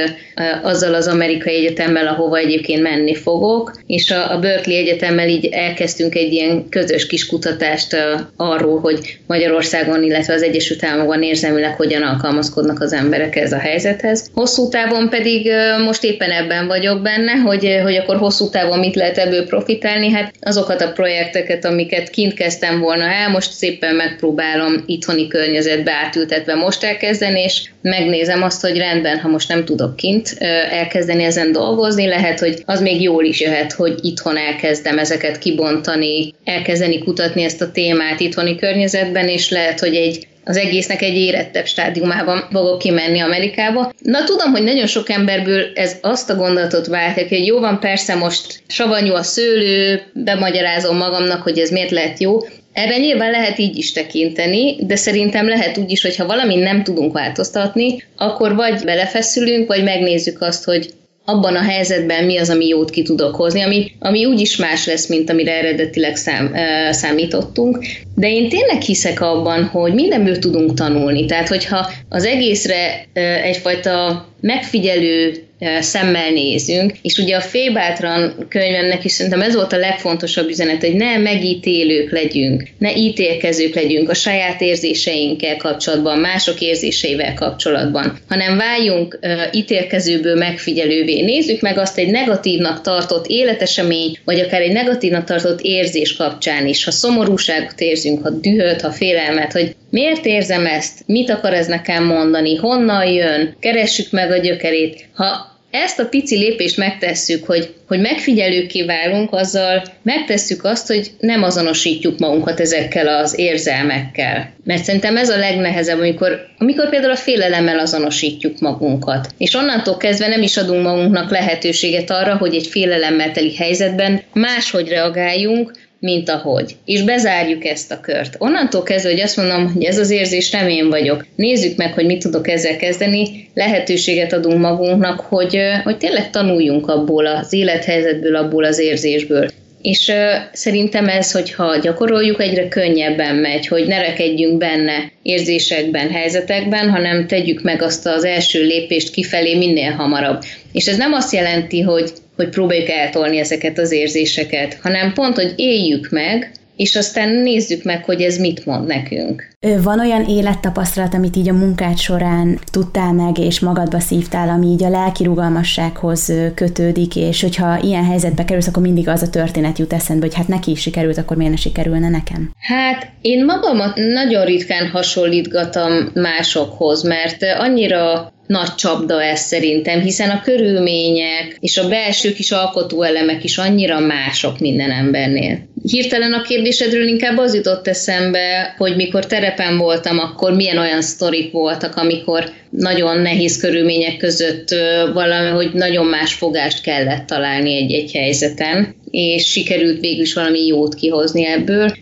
azzal 0.63 0.95
az 0.95 1.07
amerikai 1.07 1.55
egyetemmel, 1.55 2.07
ahova 2.07 2.37
egyébként 2.37 2.83
menni 2.83 3.15
fogok, 3.15 3.81
és 3.87 4.11
a, 4.11 4.39
Berkeley 4.41 4.79
Egyetemmel 4.79 5.29
így 5.29 5.47
elkezdtünk 5.47 6.15
egy 6.15 6.33
ilyen 6.33 6.69
közös 6.69 7.07
kis 7.07 7.27
kutatást 7.27 7.97
arról, 8.37 8.81
hogy 8.81 9.19
Magyarországon, 9.27 10.03
illetve 10.03 10.35
az 10.35 10.43
Egyesült 10.43 10.85
Államokban 10.85 11.23
érzelmi 11.23 11.52
érzelmileg 11.59 11.77
hogyan 11.77 12.03
alkalmazkodnak 12.03 12.81
az 12.81 12.93
emberek 12.93 13.37
ez 13.37 13.53
a 13.53 13.59
helyzethez. 13.59 14.31
Hosszú 14.35 14.69
távon 14.69 15.09
pedig 15.09 15.51
most 15.85 16.05
éppen 16.05 16.31
ebben 16.31 16.67
vagyok 16.67 17.03
benne, 17.03 17.33
hogy, 17.33 17.81
hogy 17.83 17.97
akkor 17.97 18.17
hosszú 18.17 18.51
távon 18.51 18.79
mit 18.79 18.95
lehet 18.95 19.19
ebből 19.19 19.47
profitálni. 19.47 20.11
Hát 20.11 20.35
azokat 20.41 20.81
a 20.81 20.93
projekteket, 20.93 21.65
amiket 21.65 22.11
kint 22.11 22.35
kezdtem 22.35 22.81
volna 22.81 23.05
el, 23.05 23.29
most 23.29 23.53
szépen 23.53 23.95
megpróbálom 23.95 24.83
itthoni 24.87 25.29
környezetbe 25.29 25.93
átültetve 25.93 26.55
most 26.55 26.85
elkezdeni, 26.85 27.41
és 27.41 27.71
megnézem 27.83 28.43
azt, 28.43 28.61
hogy 28.61 28.77
rendben, 28.77 29.19
ha 29.19 29.29
most 29.29 29.49
nem 29.49 29.65
tudok 29.65 29.97
kint 29.97 30.37
elkezdeni 30.71 31.25
ezen 31.25 31.53
dolgozni, 31.53 32.07
lehet, 32.07 32.39
hogy 32.39 32.63
az 32.67 32.81
még 32.81 33.03
jól 33.03 33.25
is 33.25 33.41
jöhet, 33.41 33.73
hogy 33.73 33.95
itthon 34.03 34.37
elkezdem 34.37 34.99
ezeket 34.99 35.39
kibontani, 35.39 36.35
elkezdeni 36.45 36.99
kutatni 36.99 37.43
ezt 37.43 37.63
a 37.63 37.71
témát 37.71 38.21
itthoni 38.21 38.57
környezetben, 38.57 39.29
és 39.29 39.51
lehet, 39.51 39.81
hogy 39.81 39.95
egy 39.95 40.27
az 40.45 40.57
egésznek 40.57 41.03
egy 41.03 41.17
érettebb 41.17 41.67
stádiumában 41.67 42.49
fogok 42.51 42.79
kimenni 42.79 43.21
Amerikába. 43.21 43.93
Na 43.99 44.25
tudom, 44.25 44.51
hogy 44.51 44.63
nagyon 44.63 44.87
sok 44.87 45.11
emberből 45.11 45.65
ez 45.75 45.97
azt 46.01 46.31
a 46.31 46.35
gondolatot 46.35 46.87
váltja, 46.87 47.27
hogy 47.29 47.47
jó 47.47 47.59
van, 47.59 47.81
persze 47.81 48.15
most 48.15 48.63
savanyú 48.67 49.15
a 49.15 49.23
szőlő, 49.23 50.03
bemagyarázom 50.13 50.97
magamnak, 50.97 51.43
hogy 51.43 51.59
ez 51.59 51.71
miért 51.71 51.91
lehet 51.91 52.21
jó, 52.21 52.39
erre 52.73 52.97
nyilván 52.97 53.31
lehet 53.31 53.59
így 53.59 53.77
is 53.77 53.93
tekinteni, 53.93 54.77
de 54.87 54.97
szerintem 54.97 55.49
lehet 55.49 55.79
úgy 55.79 55.91
is, 55.91 56.03
hogy 56.03 56.17
ha 56.17 56.27
valami 56.27 56.57
nem 56.57 56.83
tudunk 56.83 57.13
változtatni, 57.13 58.03
akkor 58.17 58.55
vagy 58.55 58.85
belefeszülünk, 58.85 59.69
vagy 59.69 59.83
megnézzük 59.83 60.41
azt, 60.41 60.65
hogy 60.65 60.91
abban 61.25 61.57
a 61.57 61.63
helyzetben 61.63 62.25
mi 62.25 62.39
az, 62.39 62.51
ami 62.51 62.67
jót 62.67 62.91
ki 62.91 63.03
tudok 63.03 63.35
hozni, 63.35 63.63
ami, 63.63 63.93
ami 63.99 64.25
úgyis 64.25 64.57
más 64.57 64.87
lesz, 64.87 65.09
mint 65.09 65.31
amire 65.31 65.53
eredetileg 65.53 66.17
szám, 66.17 66.55
számítottunk. 66.91 67.79
De 68.15 68.31
én 68.31 68.49
tényleg 68.49 68.81
hiszek 68.81 69.21
abban, 69.21 69.65
hogy 69.65 69.95
mindenből 69.95 70.39
tudunk 70.39 70.75
tanulni. 70.75 71.27
Tehát, 71.27 71.49
hogyha 71.49 71.91
az 72.09 72.25
egészre 72.25 73.07
egyfajta 73.43 74.27
megfigyelő 74.41 75.47
szemmel 75.81 76.31
nézünk, 76.31 76.93
és 77.03 77.19
ugye 77.19 77.37
a 77.37 77.41
Fébátran 77.41 78.47
könyvemnek 78.49 79.05
is 79.05 79.13
szerintem 79.13 79.41
ez 79.41 79.55
volt 79.55 79.73
a 79.73 79.77
legfontosabb 79.77 80.49
üzenet, 80.49 80.81
hogy 80.81 80.95
ne 80.95 81.19
megítélők 81.19 82.11
legyünk, 82.11 82.69
ne 82.79 82.97
ítélkezők 82.97 83.75
legyünk 83.75 84.11
a 84.11 84.15
saját 84.15 84.61
érzéseinkkel 84.61 85.57
kapcsolatban, 85.57 86.19
mások 86.19 86.61
érzéseivel 86.61 87.35
kapcsolatban, 87.35 88.19
hanem 88.29 88.57
váljunk 88.57 89.19
ítélkezőből 89.53 90.37
megfigyelővé. 90.37 91.21
Nézzük 91.21 91.61
meg 91.61 91.79
azt 91.79 91.99
egy 91.99 92.11
negatívnak 92.11 92.81
tartott 92.81 93.27
életesemény, 93.27 94.19
vagy 94.25 94.41
akár 94.41 94.61
egy 94.61 94.73
negatívnak 94.73 95.25
tartott 95.25 95.61
érzés 95.61 96.17
kapcsán 96.17 96.67
is. 96.67 96.85
Ha 96.85 96.91
szomorúságot 96.91 97.81
érzünk, 97.81 98.23
ha 98.23 98.31
dühöt, 98.31 98.81
ha 98.81 98.91
félelmet, 98.91 99.53
hogy 99.53 99.75
miért 99.91 100.27
érzem 100.27 100.67
ezt, 100.67 101.03
mit 101.07 101.31
akar 101.31 101.55
ez 101.55 101.67
nekem 101.67 102.05
mondani, 102.05 102.57
honnan 102.57 103.07
jön, 103.07 103.57
keressük 103.61 104.11
meg 104.11 104.31
a 104.31 104.37
gyökerét. 104.37 105.05
Ha 105.15 105.51
ezt 105.73 105.99
a 105.99 106.09
pici 106.09 106.37
lépést 106.37 106.77
megtesszük, 106.77 107.47
hogy, 107.47 107.75
hogy 107.87 108.01
megfigyelőké 108.01 108.83
válunk, 108.85 109.33
azzal 109.33 109.83
megtesszük 110.03 110.65
azt, 110.65 110.87
hogy 110.87 111.11
nem 111.21 111.43
azonosítjuk 111.43 112.19
magunkat 112.19 112.61
ezekkel 112.61 113.09
az 113.09 113.39
érzelmekkel. 113.39 114.53
Mert 114.65 114.85
szerintem 114.85 115.17
ez 115.17 115.29
a 115.29 115.39
legnehezebb, 115.39 115.99
amikor, 115.99 116.41
amikor 116.59 116.89
például 116.89 117.13
a 117.13 117.17
félelemmel 117.17 117.79
azonosítjuk 117.79 118.61
magunkat. 118.61 119.29
És 119.39 119.55
onnantól 119.55 119.97
kezdve 119.97 120.29
nem 120.29 120.43
is 120.43 120.57
adunk 120.57 120.83
magunknak 120.83 121.31
lehetőséget 121.31 122.11
arra, 122.11 122.37
hogy 122.37 122.55
egy 122.55 122.67
félelemmel 122.67 123.33
teli 123.33 123.57
helyzetben 123.57 124.23
máshogy 124.33 124.89
reagáljunk, 124.89 125.73
mint 126.03 126.29
ahogy. 126.29 126.77
És 126.85 127.03
bezárjuk 127.03 127.65
ezt 127.65 127.93
a 127.93 128.01
kört. 128.01 128.35
Onnantól 128.39 128.83
kezdve, 128.83 129.11
hogy 129.11 129.21
azt 129.21 129.37
mondom, 129.37 129.73
hogy 129.73 129.85
ez 129.85 129.99
az 129.99 130.11
érzés 130.11 130.51
nem 130.51 130.69
én 130.69 130.89
vagyok. 130.89 131.27
Nézzük 131.37 131.77
meg, 131.77 131.95
hogy 131.95 132.07
mit 132.07 132.23
tudok 132.23 132.49
ezzel 132.49 132.77
kezdeni. 132.77 133.49
Lehetőséget 133.55 134.33
adunk 134.33 134.61
magunknak, 134.61 135.21
hogy, 135.21 135.59
hogy 135.85 135.97
tényleg 135.97 136.31
tanuljunk 136.31 136.89
abból 136.89 137.27
az 137.27 137.53
élethelyzetből, 137.53 138.37
abból 138.37 138.65
az 138.65 138.79
érzésből. 138.79 139.51
És 139.83 140.09
uh, 140.09 140.17
szerintem 140.53 141.09
ez, 141.09 141.33
hogyha 141.33 141.79
gyakoroljuk, 141.79 142.41
egyre 142.41 142.69
könnyebben 142.69 143.35
megy, 143.35 143.67
hogy 143.67 143.87
ne 143.87 144.01
rekedjünk 144.01 144.59
benne 144.59 145.13
érzésekben, 145.23 146.11
helyzetekben, 146.11 146.91
hanem 146.91 147.27
tegyük 147.27 147.63
meg 147.63 147.83
azt 147.83 148.07
az 148.07 148.25
első 148.25 148.63
lépést 148.63 149.11
kifelé 149.11 149.55
minél 149.55 149.91
hamarabb. 149.91 150.43
És 150.73 150.87
ez 150.87 150.97
nem 150.97 151.13
azt 151.13 151.33
jelenti, 151.33 151.81
hogy 151.81 152.11
hogy 152.43 152.53
próbáljuk 152.53 152.89
eltolni 152.89 153.39
ezeket 153.39 153.79
az 153.79 153.93
érzéseket, 153.93 154.79
hanem 154.83 155.13
pont, 155.13 155.35
hogy 155.35 155.53
éljük 155.57 156.09
meg, 156.11 156.53
és 156.77 156.97
aztán 156.97 157.29
nézzük 157.29 157.83
meg, 157.83 158.05
hogy 158.05 158.21
ez 158.21 158.39
mit 158.39 158.67
mond 158.67 158.87
nekünk. 158.87 159.51
Van 159.83 160.01
olyan 160.01 160.25
élettapasztalat, 160.29 161.15
amit 161.15 161.37
így 161.37 161.49
a 161.49 161.53
munkád 161.53 161.99
során 161.99 162.59
tudtál 162.73 163.13
meg, 163.13 163.39
és 163.39 163.61
magadba 163.61 164.01
szívtál, 164.01 164.49
ami 164.49 164.67
így 164.67 164.85
a 164.85 164.89
lelki 164.89 165.25
rugalmassághoz 165.25 166.33
kötődik, 166.55 167.17
és 167.17 167.41
hogyha 167.43 167.79
ilyen 167.83 168.05
helyzetbe 168.05 168.45
kerülsz, 168.45 168.67
akkor 168.67 168.83
mindig 168.83 169.09
az 169.09 169.23
a 169.23 169.31
történet 169.31 169.79
jut 169.79 169.93
eszedbe, 169.93 170.27
hogy 170.27 170.35
hát 170.35 170.49
neki 170.49 170.71
is 170.71 170.81
sikerült, 170.81 171.19
akkor 171.19 171.37
miért 171.37 171.53
ne 171.53 171.59
sikerülne 171.59 172.09
nekem? 172.09 172.51
Hát 172.59 173.11
én 173.21 173.45
magamat 173.45 173.97
nagyon 173.97 174.45
ritkán 174.45 174.89
hasonlítgatom 174.89 176.11
másokhoz, 176.15 177.03
mert 177.03 177.43
annyira 177.59 178.33
nagy 178.53 178.75
csapda 178.75 179.23
ez 179.23 179.41
szerintem, 179.41 180.01
hiszen 180.01 180.31
a 180.31 180.41
körülmények 180.41 181.57
és 181.61 181.79
a 181.79 181.89
belső 181.89 182.33
kis 182.33 182.51
alkotóelemek 182.51 183.45
is 183.45 183.59
annyira 183.59 183.99
mások 183.99 184.59
minden 184.59 184.91
embernél. 184.91 185.59
Hirtelen 185.83 186.33
a 186.33 186.43
kérdésedről 186.43 187.07
inkább 187.07 187.39
az 187.39 187.55
jutott 187.55 187.89
eszembe, 187.89 188.75
hogy 188.79 188.97
mikor 188.97 189.27
terepen 189.27 189.79
voltam, 189.79 190.19
akkor 190.19 190.53
milyen 190.53 190.79
olyan 190.79 191.03
sztorik 191.03 191.53
voltak, 191.53 191.97
amikor 191.97 192.45
nagyon 192.71 193.19
nehéz 193.19 193.61
körülmények 193.61 194.17
között 194.17 194.69
valahogy 195.13 195.71
nagyon 195.73 196.07
más 196.07 196.33
fogást 196.33 196.83
kellett 196.83 197.27
találni 197.27 197.77
egy-egy 197.77 198.13
helyzeten 198.13 198.95
és 199.13 199.51
sikerült 199.51 200.01
végül 200.01 200.23
is 200.23 200.35
valami 200.35 200.67
jót 200.67 200.95
kihozni 200.95 201.47
ebből. 201.47 201.93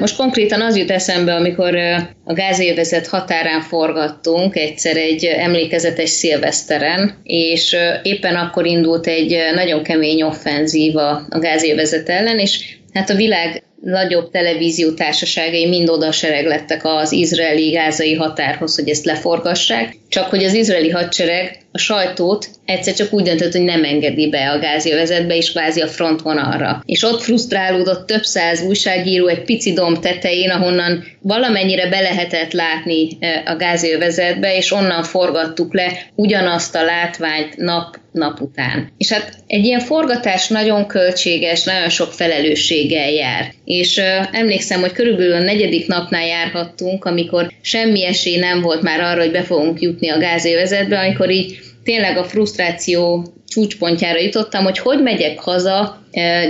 Most 0.00 0.16
konkrétan 0.16 0.60
az 0.60 0.76
jut 0.76 0.90
eszembe, 0.90 1.34
amikor 1.34 1.76
a 2.24 2.32
gázélvezet 2.32 3.06
határán 3.06 3.60
forgattunk 3.60 4.56
egyszer 4.56 4.96
egy 4.96 5.24
emlékezetes 5.24 6.10
szilveszteren, 6.10 7.20
és 7.22 7.76
éppen 8.02 8.34
akkor 8.34 8.66
indult 8.66 9.06
egy 9.06 9.36
nagyon 9.54 9.82
kemény 9.82 10.22
offenzíva 10.22 11.26
a 11.28 11.38
gázélvezet 11.38 12.08
ellen, 12.08 12.38
és 12.38 12.76
hát 12.92 13.10
a 13.10 13.14
világ 13.14 13.62
nagyobb 13.80 14.30
televíziótársaságai 14.30 15.66
mind 15.66 15.88
oda 15.88 16.12
sereglettek 16.12 16.80
az 16.84 17.12
izraeli-gázai 17.12 18.14
határhoz, 18.14 18.74
hogy 18.74 18.88
ezt 18.88 19.04
leforgassák, 19.04 19.96
csak 20.08 20.24
hogy 20.24 20.44
az 20.44 20.54
izraeli 20.54 20.90
hadsereg 20.90 21.58
a 21.72 21.78
sajtót 21.78 22.48
egyszer 22.64 22.94
csak 22.94 23.12
úgy 23.12 23.22
döntött, 23.22 23.52
hogy 23.52 23.64
nem 23.64 23.84
engedi 23.84 24.28
be 24.28 24.50
a 24.50 24.58
gázjövezetbe, 24.58 25.36
és 25.36 25.50
kvázi 25.50 25.80
a 25.80 25.86
frontvonalra. 25.86 26.82
És 26.86 27.02
ott 27.02 27.20
frusztrálódott 27.20 28.06
több 28.06 28.22
száz 28.22 28.62
újságíró 28.62 29.26
egy 29.26 29.44
pici 29.44 29.72
domb 29.72 29.98
tetején, 29.98 30.50
ahonnan 30.50 31.04
valamennyire 31.20 31.88
be 31.88 32.00
lehetett 32.00 32.52
látni 32.52 33.08
e, 33.20 33.42
a 33.46 33.56
gázjövezetbe, 33.56 34.56
és 34.56 34.72
onnan 34.72 35.02
forgattuk 35.02 35.74
le 35.74 35.92
ugyanazt 36.14 36.74
a 36.74 36.84
látványt 36.84 37.56
nap 37.56 37.98
nap 38.12 38.40
után. 38.40 38.92
És 38.98 39.12
hát 39.12 39.34
egy 39.46 39.64
ilyen 39.64 39.80
forgatás 39.80 40.48
nagyon 40.48 40.86
költséges, 40.86 41.64
nagyon 41.64 41.88
sok 41.88 42.12
felelősséggel 42.12 43.10
jár. 43.10 43.52
És 43.64 43.96
uh, 43.96 44.04
emlékszem, 44.32 44.80
hogy 44.80 44.92
körülbelül 44.92 45.34
a 45.34 45.42
negyedik 45.42 45.86
napnál 45.86 46.26
járhattunk, 46.26 47.04
amikor 47.04 47.52
semmi 47.60 48.04
esély 48.04 48.38
nem 48.38 48.60
volt 48.60 48.82
már 48.82 49.00
arra, 49.00 49.20
hogy 49.20 49.30
be 49.30 49.42
fogunk 49.42 49.80
jutni 49.80 50.08
a 50.08 50.18
gázévezetbe, 50.18 50.98
amikor 50.98 51.30
így 51.30 51.59
tényleg 51.82 52.16
a 52.16 52.24
frusztráció 52.24 53.26
csúcspontjára 53.50 54.20
jutottam, 54.20 54.64
hogy 54.64 54.78
hogy 54.78 55.02
megyek 55.02 55.38
haza 55.38 56.00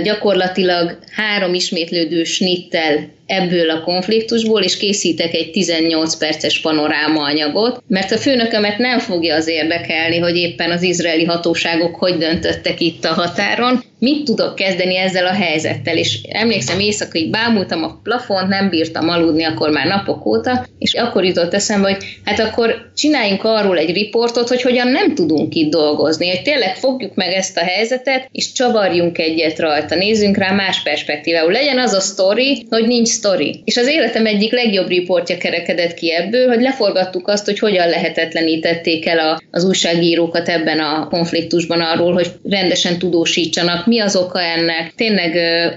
gyakorlatilag 0.03 0.97
három 1.11 1.53
ismétlődő 1.53 2.23
snittel 2.23 3.09
ebből 3.25 3.69
a 3.69 3.81
konfliktusból, 3.81 4.61
és 4.61 4.77
készítek 4.77 5.33
egy 5.33 5.51
18 5.51 6.15
perces 6.15 6.59
panoráma 6.59 7.23
anyagot, 7.23 7.83
mert 7.87 8.11
a 8.11 8.17
főnökömet 8.17 8.77
nem 8.77 8.99
fogja 8.99 9.35
az 9.35 9.47
érdekelni, 9.47 10.17
hogy 10.17 10.35
éppen 10.35 10.71
az 10.71 10.83
izraeli 10.83 11.25
hatóságok 11.25 11.95
hogy 11.95 12.17
döntöttek 12.17 12.79
itt 12.79 13.05
a 13.05 13.13
határon, 13.13 13.83
mit 13.99 14.23
tudok 14.23 14.55
kezdeni 14.55 14.97
ezzel 14.97 15.25
a 15.25 15.33
helyzettel, 15.33 15.97
és 15.97 16.19
emlékszem 16.29 16.79
éjszaka 16.79 17.17
így 17.17 17.29
bámultam 17.29 17.83
a 17.83 17.99
plafont, 18.03 18.47
nem 18.47 18.69
bírtam 18.69 19.09
aludni 19.09 19.43
akkor 19.43 19.69
már 19.69 19.87
napok 19.87 20.25
óta, 20.25 20.65
és 20.79 20.93
akkor 20.93 21.23
jutott 21.23 21.53
eszembe, 21.53 21.89
hogy 21.89 22.03
hát 22.25 22.39
akkor 22.39 22.91
csináljunk 22.95 23.43
arról 23.43 23.77
egy 23.77 23.93
riportot, 23.93 24.47
hogy 24.47 24.61
hogyan 24.61 24.87
nem 24.87 25.15
tudunk 25.15 25.55
itt 25.55 25.71
dolgozni, 25.71 26.29
hogy 26.29 26.41
tényleg 26.41 26.75
fogjuk 26.91 27.15
meg 27.15 27.33
ezt 27.33 27.57
a 27.57 27.63
helyzetet, 27.63 28.29
és 28.31 28.51
csavarjunk 28.51 29.17
egyet 29.17 29.59
rajta, 29.59 29.95
nézzünk 29.95 30.37
rá 30.37 30.51
más 30.51 30.83
perspektívául. 30.83 31.51
Legyen 31.51 31.79
az 31.79 31.93
a 31.93 31.99
sztori, 31.99 32.65
hogy 32.69 32.87
nincs 32.87 33.07
sztori. 33.07 33.61
És 33.65 33.77
az 33.77 33.87
életem 33.87 34.25
egyik 34.25 34.51
legjobb 34.51 34.87
riportja 34.87 35.37
kerekedett 35.37 35.93
ki 35.93 36.13
ebből, 36.13 36.47
hogy 36.47 36.61
leforgattuk 36.61 37.27
azt, 37.27 37.45
hogy 37.45 37.59
hogyan 37.59 37.89
lehetetlenítették 37.89 39.05
el 39.05 39.19
a, 39.19 39.41
az 39.51 39.65
újságírókat 39.65 40.49
ebben 40.49 40.79
a 40.79 41.07
konfliktusban 41.07 41.81
arról, 41.81 42.13
hogy 42.13 42.31
rendesen 42.43 42.99
tudósítsanak, 42.99 43.85
mi 43.85 43.99
az 43.99 44.15
oka 44.15 44.41
ennek. 44.41 44.93
Tényleg 44.95 45.31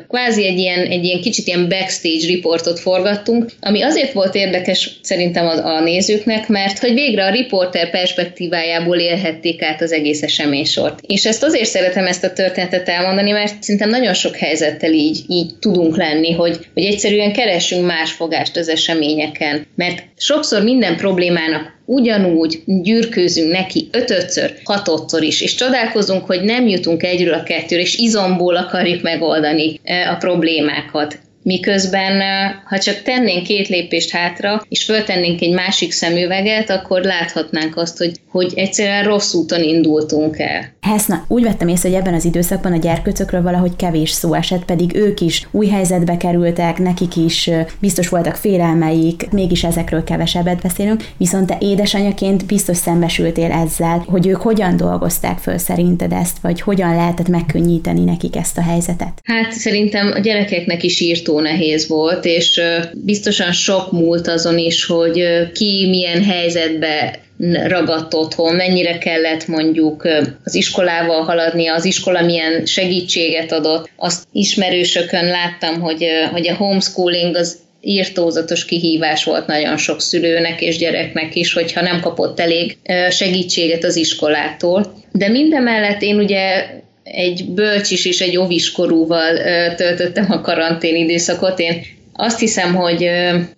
kvázi 0.09 0.47
egy 0.47 0.59
ilyen, 0.59 0.87
egy 0.87 1.05
ilyen 1.05 1.21
kicsit 1.21 1.47
ilyen 1.47 1.69
backstage 1.69 2.27
riportot 2.27 2.81
forgattunk, 2.81 3.51
ami 3.61 3.83
azért 3.83 4.13
volt 4.13 4.35
érdekes 4.35 4.91
szerintem 5.03 5.47
a, 5.47 5.77
a 5.77 5.81
nézőknek, 5.81 6.49
mert 6.49 6.79
hogy 6.79 6.95
végre 6.95 7.25
a 7.25 7.31
riporter 7.31 7.91
perspektívájából 7.91 8.97
élhették 8.97 9.63
át 9.63 9.83
az 9.83 9.93
egész 9.93 10.23
eseménysort. 10.23 11.04
És 11.07 11.27
ezt 11.27 11.43
azért 11.43 11.69
szeretem 11.69 12.07
ezt 12.07 12.25
a 12.25 12.33
történetet 12.33 12.89
elmondani, 12.89 13.31
mert 13.31 13.63
szerintem 13.63 13.91
nagyon 13.91 14.15
sok 14.15 14.37
helyzettel 14.37 14.93
így, 14.93 15.19
így 15.29 15.51
tudunk 15.61 15.97
lenni, 15.97 16.33
hogy, 16.33 16.67
hogy 16.75 16.85
egyszerűen 16.85 17.33
keresünk 17.33 17.87
más 17.87 18.13
fogást 18.13 18.57
az 18.57 18.69
eseményeken. 18.69 19.67
Mert 19.75 20.03
sokszor 20.17 20.63
minden 20.63 20.97
problémának 20.97 21.73
ugyanúgy 21.85 22.63
gyűrkőzünk 22.67 23.53
neki 23.53 23.89
ötötször, 23.93 24.55
hatodszor 24.65 25.23
is, 25.23 25.41
és 25.41 25.55
csodálkozunk, 25.55 26.27
hogy 26.27 26.43
nem 26.43 26.67
jutunk 26.67 27.03
egyről 27.03 27.35
a 27.35 27.43
kettőre, 27.43 27.81
és 27.81 27.97
izomból 27.99 28.57
akarjuk 28.57 29.03
megoldani 29.03 29.81
e, 29.83 30.11
a 30.11 30.17
problémákat 30.17 31.19
miközben 31.45 32.23
ha 32.65 32.79
csak 32.79 33.03
tennénk 33.03 33.43
két 33.43 33.69
lépést 33.69 34.11
hátra, 34.11 34.63
és 34.69 34.85
föltennénk 34.85 35.41
egy 35.41 35.53
másik 35.53 35.93
szemüveget, 35.93 36.71
akkor 36.71 37.03
láthatnánk 37.03 37.77
azt, 37.77 37.99
hogy, 37.99 38.13
hogy 38.29 38.53
egyszerűen 38.55 39.05
rossz 39.05 39.35
úton 39.35 39.63
indultunk 39.63 40.39
el. 40.39 40.73
Heszna, 40.81 41.25
úgy 41.29 41.43
vettem 41.43 41.69
észre, 41.69 41.89
hogy 41.89 41.99
ebben 41.99 42.15
az 42.15 42.25
időszakban 42.25 42.73
a 42.73 42.77
gyerkőcökről 42.77 43.43
valahogy 43.43 43.77
kevés 43.77 44.11
szó 44.11 44.35
esett, 44.35 44.65
pedig 44.65 44.95
ők 44.95 45.21
is 45.21 45.49
új 45.51 45.69
helyzetbe 45.69 46.17
kerültek, 46.17 46.79
nekik 46.79 47.17
is 47.17 47.51
biztos 47.81 48.09
voltak 48.09 48.37
félelmeik, 48.37 49.31
mégis 49.31 49.65
ezekről 49.65 50.05
kevesebbet 50.05 50.63
beszélünk, 50.63 51.05
viszont 51.17 51.47
te 51.47 51.57
édesanyaként 51.61 52.47
biztos 52.47 52.77
szembesültél 52.77 53.51
ezzel, 53.51 54.05
hogy 54.07 54.27
ők 54.27 54.41
hogyan 54.41 54.77
dolgozták 54.77 55.39
föl 55.39 55.59
szerinted 55.59 56.13
ezt, 56.13 56.39
vagy 56.43 56.61
hogyan 56.61 56.95
lehetett 56.95 57.29
megkönnyíteni 57.29 58.05
nekik 58.05 58.37
ezt 58.37 58.59
a 58.59 58.63
helyzetet? 58.63 59.21
Hát 59.25 59.53
szerintem 59.53 60.13
a 60.15 60.19
gyerekeknek 60.19 60.83
is 60.83 61.01
írtó 61.01 61.34
nehéz 61.41 61.89
volt, 61.89 62.25
és 62.25 62.61
biztosan 62.93 63.53
sok 63.53 63.93
múlt 63.93 64.29
azon 64.29 64.59
is, 64.59 64.85
hogy 64.85 65.25
ki 65.53 65.87
milyen 65.89 66.25
helyzetbe 66.25 67.19
ragadt 67.67 68.15
otthon, 68.15 68.55
mennyire 68.55 68.99
kellett 68.99 69.47
mondjuk 69.47 70.09
az 70.45 70.55
iskolával 70.55 71.23
haladni, 71.23 71.69
az 71.69 71.85
iskola 71.85 72.23
milyen 72.23 72.67
segítséget 72.67 73.53
adott. 73.53 73.91
Azt 73.97 74.27
ismerősökön 74.33 75.25
láttam, 75.25 75.81
hogy, 75.81 76.07
hogy 76.33 76.49
a 76.49 76.55
homeschooling 76.55 77.37
az 77.37 77.57
írtózatos 77.81 78.65
kihívás 78.65 79.25
volt 79.25 79.47
nagyon 79.47 79.77
sok 79.77 80.01
szülőnek 80.01 80.61
és 80.61 80.77
gyereknek 80.77 81.35
is, 81.35 81.53
hogyha 81.53 81.81
nem 81.81 82.01
kapott 82.01 82.41
elég 82.41 82.79
segítséget 83.11 83.85
az 83.85 83.97
iskolától. 83.97 84.95
De 85.13 85.29
mindemellett 85.29 86.03
én 86.03 86.19
ugye 86.19 86.67
egy 87.05 87.45
bölcsis 87.49 88.05
és 88.05 88.21
egy 88.21 88.37
oviskorúval 88.37 89.37
töltöttem 89.75 90.27
a 90.31 90.41
karantén 90.41 90.97
időszakot. 90.97 91.59
Én 91.59 91.83
azt 92.17 92.39
hiszem, 92.39 92.75
hogy 92.75 93.11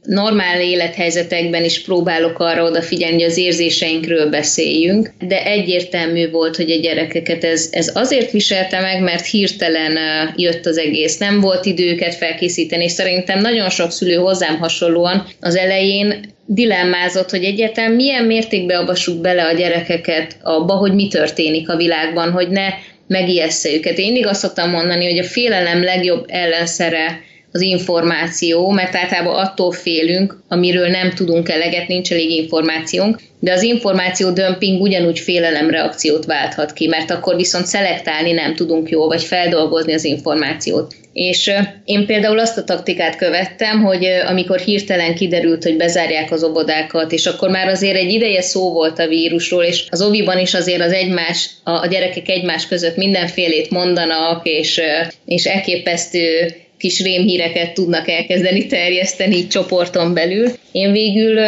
normál 0.03 0.61
élethelyzetekben 0.61 1.65
is 1.65 1.83
próbálok 1.83 2.39
arra 2.39 2.65
odafigyelni, 2.65 3.15
hogy 3.15 3.31
az 3.31 3.37
érzéseinkről 3.37 4.31
beszéljünk, 4.31 5.13
de 5.21 5.45
egyértelmű 5.45 6.31
volt, 6.31 6.57
hogy 6.57 6.71
a 6.71 6.81
gyerekeket 6.81 7.45
ez, 7.45 7.69
ez 7.71 7.91
azért 7.95 8.31
viselte 8.31 8.81
meg, 8.81 9.03
mert 9.03 9.27
hirtelen 9.27 9.99
jött 10.37 10.67
az 10.67 10.79
egész. 10.79 11.19
Nem 11.19 11.41
volt 11.41 11.67
időket 11.67 12.15
felkészíteni, 12.15 12.85
és 12.85 12.93
szerintem 12.93 13.41
nagyon 13.41 13.71
sok 13.71 13.91
szülő 13.91 14.15
hozzám 14.15 14.59
hasonlóan 14.59 15.27
az 15.41 15.57
elején 15.57 16.35
dilemmázott, 16.47 17.31
hogy 17.31 17.45
egyáltalán 17.45 17.93
milyen 17.93 18.25
mértékben 18.25 18.81
avassuk 18.81 19.21
bele 19.21 19.45
a 19.45 19.53
gyerekeket 19.53 20.37
abba, 20.43 20.75
hogy 20.75 20.95
mi 20.95 21.09
történik 21.09 21.69
a 21.69 21.77
világban, 21.77 22.31
hogy 22.31 22.49
ne 22.49 22.69
megijessze 23.09 23.73
őket. 23.73 23.99
Én 23.99 24.05
mindig 24.05 24.27
azt 24.27 24.41
szoktam 24.41 24.71
mondani, 24.71 25.05
hogy 25.05 25.19
a 25.19 25.25
félelem 25.25 25.83
legjobb 25.83 26.25
ellenszere 26.29 27.21
az 27.53 27.61
információ, 27.61 28.71
mert 28.71 28.97
általában 28.97 29.35
attól 29.35 29.73
félünk, 29.73 30.43
amiről 30.49 30.89
nem 30.89 31.11
tudunk 31.15 31.49
eleget, 31.49 31.89
nincs 31.89 32.13
elég 32.13 32.31
információnk, 32.31 33.21
de 33.41 33.53
az 33.53 33.63
információ 33.63 34.31
dömping 34.31 34.81
ugyanúgy 34.81 35.19
félelemreakciót 35.19 36.25
válthat 36.25 36.73
ki, 36.73 36.87
mert 36.87 37.11
akkor 37.11 37.37
viszont 37.37 37.67
szelektálni 37.67 38.33
nem 38.33 38.55
tudunk 38.55 38.89
jól, 38.89 39.07
vagy 39.07 39.23
feldolgozni 39.23 39.93
az 39.93 40.05
információt. 40.05 40.95
És 41.17 41.51
én 41.85 42.07
például 42.07 42.39
azt 42.39 42.59
a 42.59 42.65
taktikát 42.65 43.17
követtem, 43.17 43.83
hogy 43.83 44.05
amikor 44.05 44.59
hirtelen 44.59 45.15
kiderült, 45.15 45.63
hogy 45.63 45.77
bezárják 45.77 46.33
az 46.33 46.45
obodákat, 46.45 47.13
és 47.13 47.27
akkor 47.27 47.49
már 47.49 47.69
azért 47.69 47.97
egy 47.97 48.11
ideje 48.11 48.41
szó 48.41 48.73
volt 48.73 48.99
a 48.99 49.07
vírusról, 49.07 49.63
és 49.63 49.85
az 49.91 50.03
oviban 50.03 50.39
is 50.39 50.55
azért 50.55 50.81
az 50.81 50.93
egymás, 50.93 51.51
a 51.65 51.87
gyerekek 51.87 52.29
egymás 52.29 52.67
között 52.67 52.97
mindenfélét 52.97 53.71
mondanak, 53.71 54.47
és, 54.47 54.81
és 55.25 55.45
elképesztő 55.45 56.55
kis 56.79 57.03
rémhíreket 57.03 57.75
tudnak 57.75 58.09
elkezdeni 58.09 58.67
terjeszteni 58.67 59.47
csoporton 59.47 60.15
belül. 60.15 60.49
Én 60.73 60.93
végül 60.93 61.39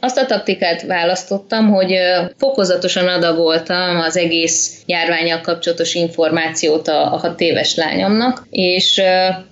azt 0.00 0.18
a 0.18 0.26
taktikát 0.26 0.82
választottam, 0.82 1.70
hogy 1.70 1.94
fokozatosan 2.38 3.08
adagoltam 3.08 4.00
az 4.00 4.16
egész 4.16 4.82
járványal 4.86 5.40
kapcsolatos 5.40 5.94
információt 5.94 6.88
a, 6.88 7.12
a 7.12 7.16
hat 7.16 7.40
éves 7.40 7.74
lányomnak, 7.74 8.46
és 8.50 9.00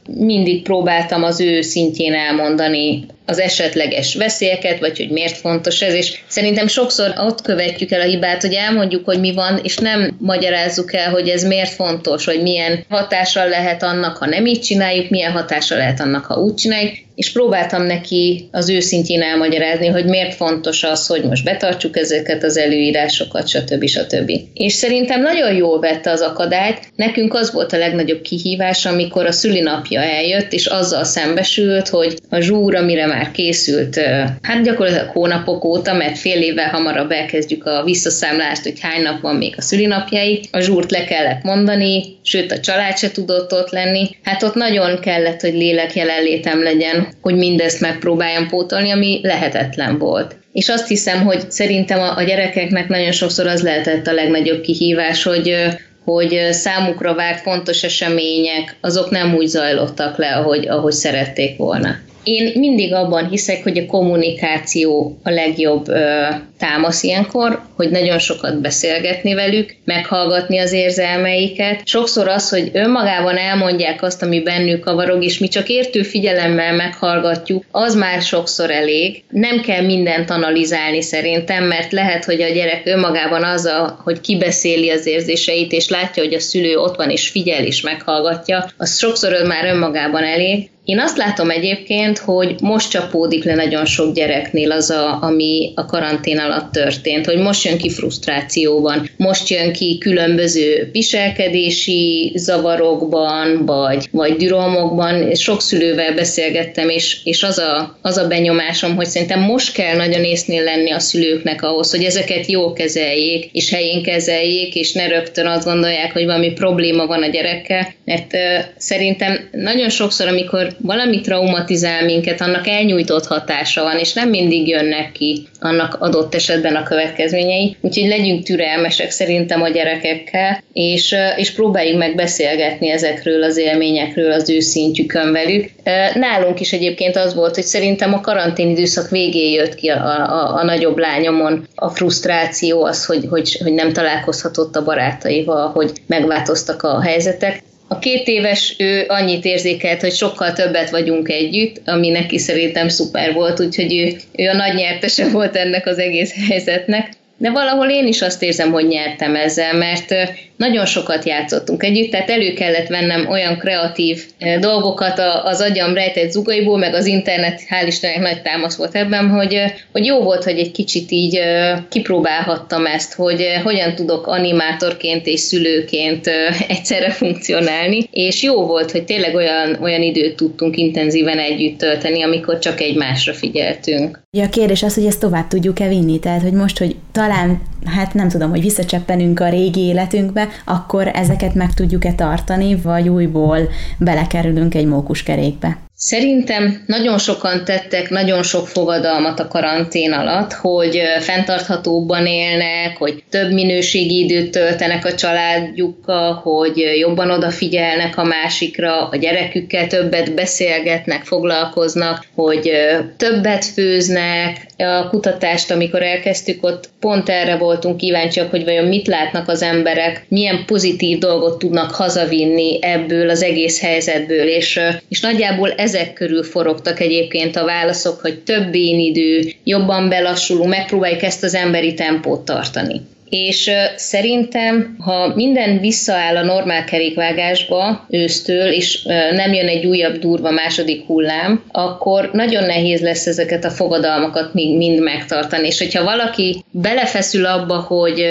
mindig 0.08 0.62
próbáltam 0.62 1.22
az 1.22 1.40
ő 1.40 1.60
szintjén 1.60 2.14
elmondani 2.14 3.06
az 3.26 3.38
esetleges 3.38 4.14
veszélyeket, 4.14 4.78
vagy 4.78 4.96
hogy 4.96 5.10
miért 5.10 5.36
fontos 5.36 5.82
ez, 5.82 5.94
és 5.94 6.18
szerintem 6.26 6.66
sokszor 6.66 7.14
ott 7.16 7.42
követjük 7.42 7.90
el 7.90 8.00
a 8.00 8.04
hibát, 8.04 8.40
hogy 8.40 8.54
elmondjuk, 8.54 9.04
hogy 9.04 9.20
mi 9.20 9.32
van, 9.32 9.60
és 9.62 9.76
nem 9.76 10.16
magyarázzuk 10.20 10.94
el, 10.94 11.10
hogy 11.10 11.28
ez 11.28 11.44
miért 11.44 11.70
fontos, 11.70 12.24
hogy 12.24 12.42
milyen 12.42 12.84
hatással 12.88 13.48
lehet 13.48 13.82
annak, 13.82 14.16
ha 14.16 14.26
nem 14.26 14.46
így 14.46 14.60
csináljuk, 14.60 15.10
milyen 15.10 15.32
hatással 15.32 15.78
lehet 15.78 16.00
annak, 16.00 16.24
ha 16.24 16.34
úgy 16.34 16.54
csináljuk, 16.54 16.94
és 17.16 17.32
próbáltam 17.32 17.82
neki 17.82 18.48
az 18.50 18.68
őszintén 18.68 19.22
elmagyarázni, 19.22 19.86
hogy 19.86 20.04
miért 20.04 20.34
fontos 20.34 20.82
az, 20.82 21.06
hogy 21.06 21.22
most 21.22 21.44
betartsuk 21.44 21.96
ezeket 21.96 22.44
az 22.44 22.56
előírásokat, 22.56 23.48
stb. 23.48 23.86
stb. 23.86 24.32
És 24.54 24.72
szerintem 24.72 25.22
nagyon 25.22 25.54
jól 25.54 25.80
vette 25.80 26.10
az 26.10 26.20
akadályt. 26.20 26.80
Nekünk 26.96 27.34
az 27.34 27.52
volt 27.52 27.72
a 27.72 27.78
legnagyobb 27.78 28.20
kihívás, 28.20 28.86
amikor 28.86 29.26
a 29.26 29.32
szülinapja 29.32 30.00
eljött, 30.00 30.52
és 30.52 30.66
azzal 30.66 31.04
szembesült, 31.04 31.88
hogy 31.88 32.18
a 32.30 32.40
zsúr, 32.40 32.74
amire 32.74 33.06
már 33.06 33.30
készült, 33.30 34.00
hát 34.42 34.62
gyakorlatilag 34.62 35.08
hónapok 35.08 35.64
óta, 35.64 35.92
mert 35.94 36.18
fél 36.18 36.42
évvel 36.42 36.68
hamarabb 36.68 37.10
elkezdjük 37.10 37.66
a 37.66 37.82
visszaszámlást, 37.84 38.62
hogy 38.62 38.80
hány 38.80 39.02
nap 39.02 39.20
van 39.20 39.36
még 39.36 39.54
a 39.56 39.62
szülinapjai, 39.62 40.40
a 40.50 40.60
zsúrt 40.60 40.90
le 40.90 41.04
kellett 41.04 41.42
mondani, 41.42 42.02
sőt 42.22 42.52
a 42.52 42.60
család 42.60 42.98
se 42.98 43.10
tudott 43.10 43.52
ott 43.52 43.70
lenni. 43.70 44.08
Hát 44.22 44.42
ott 44.42 44.54
nagyon 44.54 45.00
kellett, 45.00 45.40
hogy 45.40 45.54
lélek 45.54 45.94
jelenlétem 45.94 46.62
legyen, 46.62 47.05
hogy 47.20 47.36
mindezt 47.36 47.80
megpróbáljam 47.80 48.48
pótolni, 48.48 48.90
ami 48.90 49.20
lehetetlen 49.22 49.98
volt. 49.98 50.36
És 50.52 50.68
azt 50.68 50.88
hiszem, 50.88 51.24
hogy 51.24 51.50
szerintem 51.50 52.00
a 52.16 52.22
gyerekeknek 52.22 52.88
nagyon 52.88 53.12
sokszor 53.12 53.46
az 53.46 53.62
lehetett 53.62 54.06
a 54.06 54.12
legnagyobb 54.12 54.60
kihívás, 54.60 55.22
hogy 55.22 55.56
hogy 56.04 56.48
számukra 56.50 57.14
várt 57.14 57.40
fontos 57.40 57.82
események, 57.82 58.76
azok 58.80 59.10
nem 59.10 59.34
úgy 59.34 59.46
zajlottak 59.46 60.18
le, 60.18 60.34
ahogy, 60.36 60.68
ahogy 60.68 60.92
szerették 60.92 61.56
volna. 61.56 61.96
Én 62.26 62.52
mindig 62.54 62.94
abban 62.94 63.28
hiszek, 63.28 63.62
hogy 63.62 63.78
a 63.78 63.86
kommunikáció 63.86 65.18
a 65.22 65.30
legjobb 65.30 65.88
ö, 65.88 66.26
támasz 66.58 67.02
ilyenkor, 67.02 67.60
hogy 67.76 67.90
nagyon 67.90 68.18
sokat 68.18 68.60
beszélgetni 68.60 69.34
velük, 69.34 69.74
meghallgatni 69.84 70.58
az 70.58 70.72
érzelmeiket. 70.72 71.86
Sokszor 71.86 72.28
az, 72.28 72.48
hogy 72.48 72.70
önmagában 72.72 73.36
elmondják 73.36 74.02
azt, 74.02 74.22
ami 74.22 74.42
bennük 74.42 74.80
kavarog, 74.80 75.24
és 75.24 75.38
mi 75.38 75.48
csak 75.48 75.68
értő 75.68 76.02
figyelemmel 76.02 76.74
meghallgatjuk, 76.74 77.64
az 77.70 77.94
már 77.94 78.22
sokszor 78.22 78.70
elég. 78.70 79.22
Nem 79.30 79.60
kell 79.60 79.82
mindent 79.82 80.30
analizálni 80.30 81.02
szerintem, 81.02 81.64
mert 81.64 81.92
lehet, 81.92 82.24
hogy 82.24 82.42
a 82.42 82.52
gyerek 82.52 82.82
önmagában 82.84 83.44
az, 83.44 83.64
a, 83.64 84.00
hogy 84.04 84.20
kibeszéli 84.20 84.90
az 84.90 85.06
érzéseit, 85.06 85.72
és 85.72 85.88
látja, 85.88 86.22
hogy 86.22 86.34
a 86.34 86.40
szülő 86.40 86.76
ott 86.76 86.96
van 86.96 87.10
és 87.10 87.28
figyel 87.28 87.64
és 87.64 87.80
meghallgatja, 87.80 88.70
az 88.76 88.98
sokszor 88.98 89.46
már 89.46 89.64
önmagában 89.64 90.22
elég, 90.22 90.68
én 90.86 91.00
azt 91.00 91.16
látom 91.16 91.50
egyébként, 91.50 92.18
hogy 92.18 92.54
most 92.60 92.90
csapódik 92.90 93.44
le 93.44 93.54
nagyon 93.54 93.84
sok 93.84 94.14
gyereknél 94.14 94.72
az, 94.72 94.90
a, 94.90 95.18
ami 95.22 95.72
a 95.74 95.86
karantén 95.86 96.38
alatt 96.38 96.72
történt, 96.72 97.26
hogy 97.26 97.38
most 97.38 97.64
jön 97.64 97.78
ki 97.78 97.90
frusztrációban, 97.90 99.10
most 99.16 99.48
jön 99.48 99.72
ki 99.72 99.98
különböző 99.98 100.88
viselkedési 100.92 102.32
zavarokban, 102.34 103.64
vagy, 103.64 104.08
vagy 104.10 104.36
dürolmokban. 104.36 105.34
Sok 105.34 105.60
szülővel 105.60 106.14
beszélgettem, 106.14 106.88
és, 106.88 107.20
és 107.24 107.42
az, 107.42 107.58
a, 107.58 107.98
az 108.02 108.16
a 108.16 108.28
benyomásom, 108.28 108.96
hogy 108.96 109.06
szerintem 109.06 109.40
most 109.40 109.72
kell 109.72 109.96
nagyon 109.96 110.24
észnél 110.24 110.62
lenni 110.62 110.90
a 110.90 110.98
szülőknek 110.98 111.62
ahhoz, 111.62 111.90
hogy 111.90 112.04
ezeket 112.04 112.46
jól 112.46 112.72
kezeljék, 112.72 113.48
és 113.52 113.70
helyén 113.70 114.02
kezeljék, 114.02 114.74
és 114.74 114.92
ne 114.92 115.06
rögtön 115.06 115.46
azt 115.46 115.64
gondolják, 115.64 116.12
hogy 116.12 116.24
valami 116.24 116.52
probléma 116.52 117.06
van 117.06 117.22
a 117.22 117.28
gyerekkel, 117.28 117.94
mert 118.04 118.32
uh, 118.32 118.40
szerintem 118.76 119.48
nagyon 119.52 119.88
sokszor, 119.88 120.28
amikor 120.28 120.75
valami 120.78 121.20
traumatizál 121.20 122.04
minket, 122.04 122.40
annak 122.40 122.66
elnyújtott 122.66 123.26
hatása 123.26 123.82
van, 123.82 123.98
és 123.98 124.12
nem 124.12 124.28
mindig 124.28 124.68
jönnek 124.68 125.12
ki 125.12 125.46
annak 125.60 125.96
adott 126.00 126.34
esetben 126.34 126.76
a 126.76 126.82
következményei. 126.82 127.76
Úgyhogy 127.80 128.08
legyünk 128.08 128.44
türelmesek 128.44 129.10
szerintem 129.10 129.62
a 129.62 129.68
gyerekekkel, 129.68 130.62
és, 130.72 131.14
és 131.36 131.50
próbáljuk 131.50 131.98
meg 131.98 132.14
beszélgetni 132.14 132.90
ezekről 132.90 133.42
az 133.42 133.56
élményekről 133.56 134.32
az 134.32 134.50
ő 134.50 134.60
szintjükön 134.60 135.32
velük. 135.32 135.70
Nálunk 136.14 136.60
is 136.60 136.72
egyébként 136.72 137.16
az 137.16 137.34
volt, 137.34 137.54
hogy 137.54 137.64
szerintem 137.64 138.14
a 138.14 138.20
karantén 138.20 138.70
időszak 138.70 139.10
végén 139.10 139.52
jött 139.52 139.74
ki 139.74 139.88
a, 139.88 140.04
a, 140.04 140.54
a 140.54 140.64
nagyobb 140.64 140.98
lányomon 140.98 141.66
a 141.74 141.88
frusztráció, 141.88 142.84
az, 142.84 143.04
hogy, 143.04 143.26
hogy, 143.30 143.58
hogy 143.62 143.72
nem 143.72 143.92
találkozhatott 143.92 144.76
a 144.76 144.84
barátaival, 144.84 145.68
hogy 145.68 145.92
megváltoztak 146.06 146.82
a 146.82 147.00
helyzetek. 147.00 147.62
A 147.88 147.98
két 147.98 148.28
éves 148.28 148.74
ő 148.78 149.04
annyit 149.08 149.44
érzékelt, 149.44 150.00
hogy 150.00 150.14
sokkal 150.14 150.52
többet 150.52 150.90
vagyunk 150.90 151.28
együtt, 151.28 151.80
ami 151.84 152.08
neki 152.08 152.38
szerintem 152.38 152.88
szuper 152.88 153.32
volt, 153.32 153.60
úgyhogy 153.60 153.94
ő, 153.94 154.16
ő 154.42 154.48
a 154.48 154.56
nagy 154.56 154.74
nyertese 154.74 155.28
volt 155.28 155.56
ennek 155.56 155.86
az 155.86 155.98
egész 155.98 156.34
helyzetnek. 156.48 157.12
De 157.38 157.50
valahol 157.50 157.90
én 157.90 158.06
is 158.06 158.22
azt 158.22 158.42
érzem, 158.42 158.72
hogy 158.72 158.86
nyertem 158.86 159.34
ezzel, 159.34 159.74
mert 159.74 160.14
nagyon 160.56 160.86
sokat 160.86 161.24
játszottunk 161.24 161.82
együtt, 161.82 162.10
tehát 162.10 162.30
elő 162.30 162.52
kellett 162.52 162.86
vennem 162.86 163.28
olyan 163.28 163.58
kreatív 163.58 164.24
dolgokat 164.60 165.20
az 165.44 165.60
agyam 165.60 165.94
rejtett 165.94 166.30
zugaiból, 166.30 166.78
meg 166.78 166.94
az 166.94 167.06
internet, 167.06 167.60
hál' 167.70 167.86
Istennek 167.86 168.20
nagy 168.20 168.42
támasz 168.42 168.76
volt 168.76 168.94
ebben, 168.94 169.28
hogy, 169.28 169.62
hogy 169.92 170.04
jó 170.04 170.22
volt, 170.22 170.44
hogy 170.44 170.58
egy 170.58 170.70
kicsit 170.70 171.10
így 171.10 171.40
kipróbálhattam 171.88 172.86
ezt, 172.86 173.14
hogy 173.14 173.46
hogyan 173.62 173.94
tudok 173.94 174.26
animátorként 174.26 175.26
és 175.26 175.40
szülőként 175.40 176.26
egyszerre 176.68 177.10
funkcionálni, 177.10 178.08
és 178.10 178.42
jó 178.42 178.66
volt, 178.66 178.90
hogy 178.90 179.04
tényleg 179.04 179.34
olyan, 179.34 179.78
olyan 179.82 180.02
időt 180.02 180.36
tudtunk 180.36 180.76
intenzíven 180.76 181.38
együtt 181.38 181.78
tölteni, 181.78 182.22
amikor 182.22 182.58
csak 182.58 182.80
egymásra 182.80 183.32
figyeltünk. 183.32 184.24
Ja, 184.36 184.44
a 184.44 184.48
kérdés 184.48 184.82
az, 184.82 184.94
hogy 184.94 185.04
ezt 185.06 185.20
tovább 185.20 185.48
tudjuk-e 185.48 185.88
vinni, 185.88 186.18
tehát 186.18 186.42
hogy 186.42 186.52
most, 186.52 186.78
hogy 186.78 186.96
talán, 187.12 187.60
hát 187.84 188.14
nem 188.14 188.28
tudom, 188.28 188.50
hogy 188.50 188.60
visszacseppenünk 188.60 189.40
a 189.40 189.48
régi 189.48 189.80
életünkbe, 189.80 190.48
akkor 190.64 191.10
ezeket 191.14 191.54
meg 191.54 191.74
tudjuk-e 191.74 192.12
tartani, 192.12 192.76
vagy 192.76 193.08
újból 193.08 193.58
belekerülünk 193.98 194.74
egy 194.74 194.86
mókuskerékbe? 194.86 195.85
Szerintem 195.98 196.84
nagyon 196.86 197.18
sokan 197.18 197.64
tettek 197.64 198.10
nagyon 198.10 198.42
sok 198.42 198.68
fogadalmat 198.68 199.40
a 199.40 199.48
karantén 199.48 200.12
alatt, 200.12 200.52
hogy 200.52 201.02
fenntarthatóbban 201.20 202.26
élnek, 202.26 202.96
hogy 202.96 203.24
több 203.30 203.52
minőségi 203.52 204.24
időt 204.24 204.50
töltenek 204.50 205.04
a 205.04 205.14
családjukkal, 205.14 206.32
hogy 206.32 206.76
jobban 206.98 207.30
odafigyelnek 207.30 208.18
a 208.18 208.24
másikra, 208.24 209.08
a 209.08 209.16
gyerekükkel 209.16 209.86
többet 209.86 210.34
beszélgetnek, 210.34 211.24
foglalkoznak, 211.24 212.24
hogy 212.34 212.70
többet 213.16 213.64
főznek. 213.64 214.64
A 214.78 215.08
kutatást, 215.08 215.70
amikor 215.70 216.02
elkezdtük, 216.02 216.64
ott 216.64 216.90
pont 217.00 217.28
erre 217.28 217.56
voltunk 217.56 217.96
kíváncsiak, 217.96 218.50
hogy 218.50 218.64
vajon 218.64 218.84
mit 218.84 219.06
látnak 219.06 219.48
az 219.48 219.62
emberek, 219.62 220.24
milyen 220.28 220.64
pozitív 220.66 221.18
dolgot 221.18 221.58
tudnak 221.58 221.90
hazavinni 221.90 222.78
ebből 222.82 223.30
az 223.30 223.42
egész 223.42 223.80
helyzetből, 223.80 224.46
és, 224.46 224.80
és 225.08 225.20
nagyjából 225.20 225.70
ezek 225.86 226.12
körül 226.12 226.42
forogtak 226.42 227.00
egyébként 227.00 227.56
a 227.56 227.64
válaszok, 227.64 228.20
hogy 228.20 228.38
több 228.38 228.74
én 228.74 228.98
idő, 228.98 229.52
jobban 229.64 230.08
belassulunk, 230.08 230.68
megpróbáljuk 230.68 231.22
ezt 231.22 231.42
az 231.42 231.54
emberi 231.54 231.94
tempót 231.94 232.44
tartani. 232.44 233.00
És 233.28 233.70
szerintem, 233.96 234.96
ha 234.98 235.32
minden 235.34 235.80
visszaáll 235.80 236.36
a 236.36 236.44
normál 236.44 236.84
kerékvágásba 236.84 238.06
ősztől, 238.10 238.72
és 238.72 239.02
nem 239.32 239.52
jön 239.52 239.68
egy 239.68 239.86
újabb 239.86 240.18
durva 240.18 240.50
második 240.50 241.06
hullám, 241.06 241.64
akkor 241.72 242.30
nagyon 242.32 242.64
nehéz 242.64 243.00
lesz 243.00 243.26
ezeket 243.26 243.64
a 243.64 243.70
fogadalmakat 243.70 244.54
mind 244.54 245.00
megtartani. 245.00 245.66
És 245.66 245.78
hogyha 245.78 246.04
valaki 246.04 246.64
belefeszül 246.70 247.46
abba, 247.46 247.78
hogy 247.78 248.24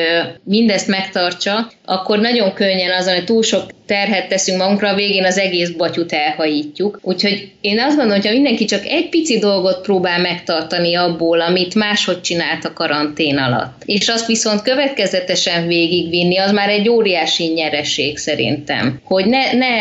mindezt 0.43 0.87
megtartsa, 0.87 1.71
akkor 1.85 2.19
nagyon 2.19 2.53
könnyen 2.53 2.91
azon, 2.91 3.13
hogy 3.13 3.25
túl 3.25 3.43
sok 3.43 3.63
terhet 3.85 4.27
teszünk 4.27 4.57
magunkra, 4.57 4.89
a 4.89 4.95
végén 4.95 5.25
az 5.25 5.37
egész 5.37 5.69
batyut 5.69 6.13
elhajítjuk. 6.13 6.99
Úgyhogy 7.01 7.51
én 7.61 7.79
azt 7.79 7.95
gondolom, 7.95 8.21
hogy 8.21 8.25
ha 8.25 8.33
mindenki 8.33 8.65
csak 8.65 8.85
egy 8.85 9.09
pici 9.09 9.39
dolgot 9.39 9.81
próbál 9.81 10.19
megtartani 10.19 10.95
abból, 10.95 11.41
amit 11.41 11.75
máshogy 11.75 12.21
csinált 12.21 12.65
a 12.65 12.73
karantén 12.73 13.37
alatt, 13.37 13.81
és 13.85 14.07
azt 14.07 14.27
viszont 14.27 14.61
következetesen 14.61 15.67
végigvinni, 15.67 16.37
az 16.37 16.51
már 16.51 16.69
egy 16.69 16.89
óriási 16.89 17.47
nyereség 17.47 18.17
szerintem. 18.17 19.01
Hogy 19.03 19.25
ne, 19.25 19.53
ne 19.53 19.73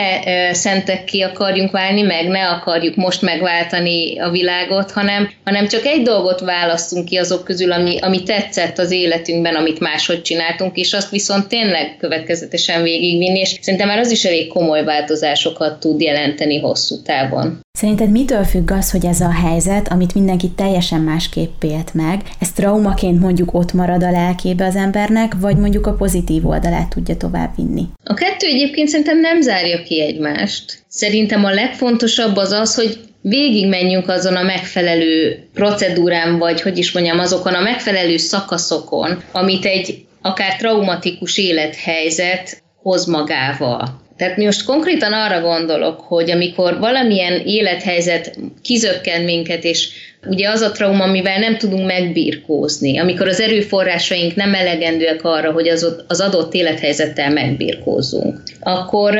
szentek 0.54 1.04
ki 1.04 1.22
akarjunk 1.22 1.70
válni, 1.70 2.02
meg 2.02 2.28
ne 2.28 2.48
akarjuk 2.48 2.96
most 2.96 3.22
megváltani 3.22 4.18
a 4.18 4.30
világot, 4.30 4.90
hanem, 4.90 5.30
hanem 5.44 5.68
csak 5.68 5.84
egy 5.86 6.02
dolgot 6.02 6.40
választunk 6.40 7.04
ki 7.04 7.16
azok 7.16 7.44
közül, 7.44 7.72
ami, 7.72 7.98
ami 8.00 8.22
tetszett 8.22 8.78
az 8.78 8.90
életünkben, 8.90 9.54
amit 9.54 9.80
máshogy 9.80 10.22
csináltunk, 10.22 10.76
és 10.76 10.92
azt 10.92 11.10
viszont 11.10 11.46
tényleg 11.48 11.93
következetesen 11.98 12.82
végigvinni, 12.82 13.38
és 13.38 13.58
szerintem 13.60 13.88
már 13.88 13.98
az 13.98 14.10
is 14.10 14.24
elég 14.24 14.48
komoly 14.48 14.84
változásokat 14.84 15.80
tud 15.80 16.00
jelenteni 16.00 16.58
hosszú 16.58 17.02
távon. 17.02 17.60
Szerinted 17.78 18.10
mitől 18.10 18.44
függ 18.44 18.70
az, 18.70 18.90
hogy 18.90 19.06
ez 19.06 19.20
a 19.20 19.30
helyzet, 19.30 19.88
amit 19.88 20.14
mindenki 20.14 20.50
teljesen 20.50 21.00
másképp 21.00 21.62
élt 21.62 21.94
meg, 21.94 22.20
ez 22.40 22.52
traumaként 22.52 23.20
mondjuk 23.20 23.54
ott 23.54 23.72
marad 23.72 24.02
a 24.02 24.10
lelkébe 24.10 24.66
az 24.66 24.76
embernek, 24.76 25.32
vagy 25.40 25.56
mondjuk 25.56 25.86
a 25.86 25.92
pozitív 25.92 26.46
oldalát 26.46 26.88
tudja 26.88 27.16
tovább 27.16 27.50
vinni? 27.56 27.82
A 28.04 28.14
kettő 28.14 28.46
egyébként 28.46 28.88
szerintem 28.88 29.20
nem 29.20 29.40
zárja 29.40 29.82
ki 29.82 30.00
egymást. 30.00 30.84
Szerintem 30.88 31.44
a 31.44 31.50
legfontosabb 31.50 32.36
az 32.36 32.50
az, 32.50 32.74
hogy 32.74 32.98
végigmenjünk 33.20 34.08
azon 34.08 34.36
a 34.36 34.42
megfelelő 34.42 35.46
procedúrán, 35.54 36.38
vagy 36.38 36.60
hogy 36.60 36.78
is 36.78 36.92
mondjam, 36.92 37.18
azokon 37.18 37.54
a 37.54 37.62
megfelelő 37.62 38.16
szakaszokon, 38.16 39.22
amit 39.32 39.64
egy 39.64 40.04
akár 40.24 40.56
traumatikus 40.56 41.38
élethelyzet 41.38 42.62
hoz 42.82 43.06
magával. 43.06 44.02
Tehát 44.16 44.36
most 44.36 44.64
konkrétan 44.64 45.12
arra 45.12 45.40
gondolok, 45.40 46.00
hogy 46.00 46.30
amikor 46.30 46.78
valamilyen 46.78 47.42
élethelyzet 47.46 48.38
kizökken 48.62 49.22
minket, 49.22 49.64
és 49.64 49.88
ugye 50.26 50.48
az 50.48 50.60
a 50.60 50.70
trauma, 50.70 51.04
amivel 51.04 51.38
nem 51.38 51.56
tudunk 51.58 51.86
megbirkózni, 51.86 52.98
amikor 52.98 53.28
az 53.28 53.40
erőforrásaink 53.40 54.34
nem 54.34 54.54
elegendőek 54.54 55.24
arra, 55.24 55.52
hogy 55.52 55.68
az, 55.68 56.04
az 56.06 56.20
adott 56.20 56.54
élethelyzettel 56.54 57.30
megbirkózzunk, 57.30 58.42
akkor 58.60 59.18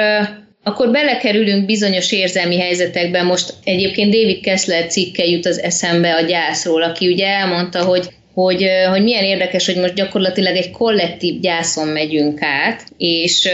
akkor 0.67 0.91
belekerülünk 0.91 1.67
bizonyos 1.67 2.13
érzelmi 2.13 2.59
helyzetekbe. 2.59 3.23
Most 3.23 3.55
egyébként 3.65 4.13
David 4.13 4.41
Kessler 4.41 4.87
cikke 4.87 5.25
jut 5.25 5.47
az 5.47 5.61
eszembe 5.61 6.15
a 6.15 6.21
gyászról, 6.21 6.83
aki 6.83 7.13
ugye 7.13 7.27
elmondta, 7.27 7.85
hogy 7.85 8.09
hogy, 8.35 8.67
hogy 8.91 9.03
milyen 9.03 9.25
érdekes, 9.25 9.67
hogy 9.67 9.77
most 9.77 9.95
gyakorlatilag 9.95 10.57
egy 10.57 10.71
kollektív 10.71 11.41
gyászon 11.41 11.89
megyünk 11.89 12.43
át, 12.43 12.85
és 12.97 13.49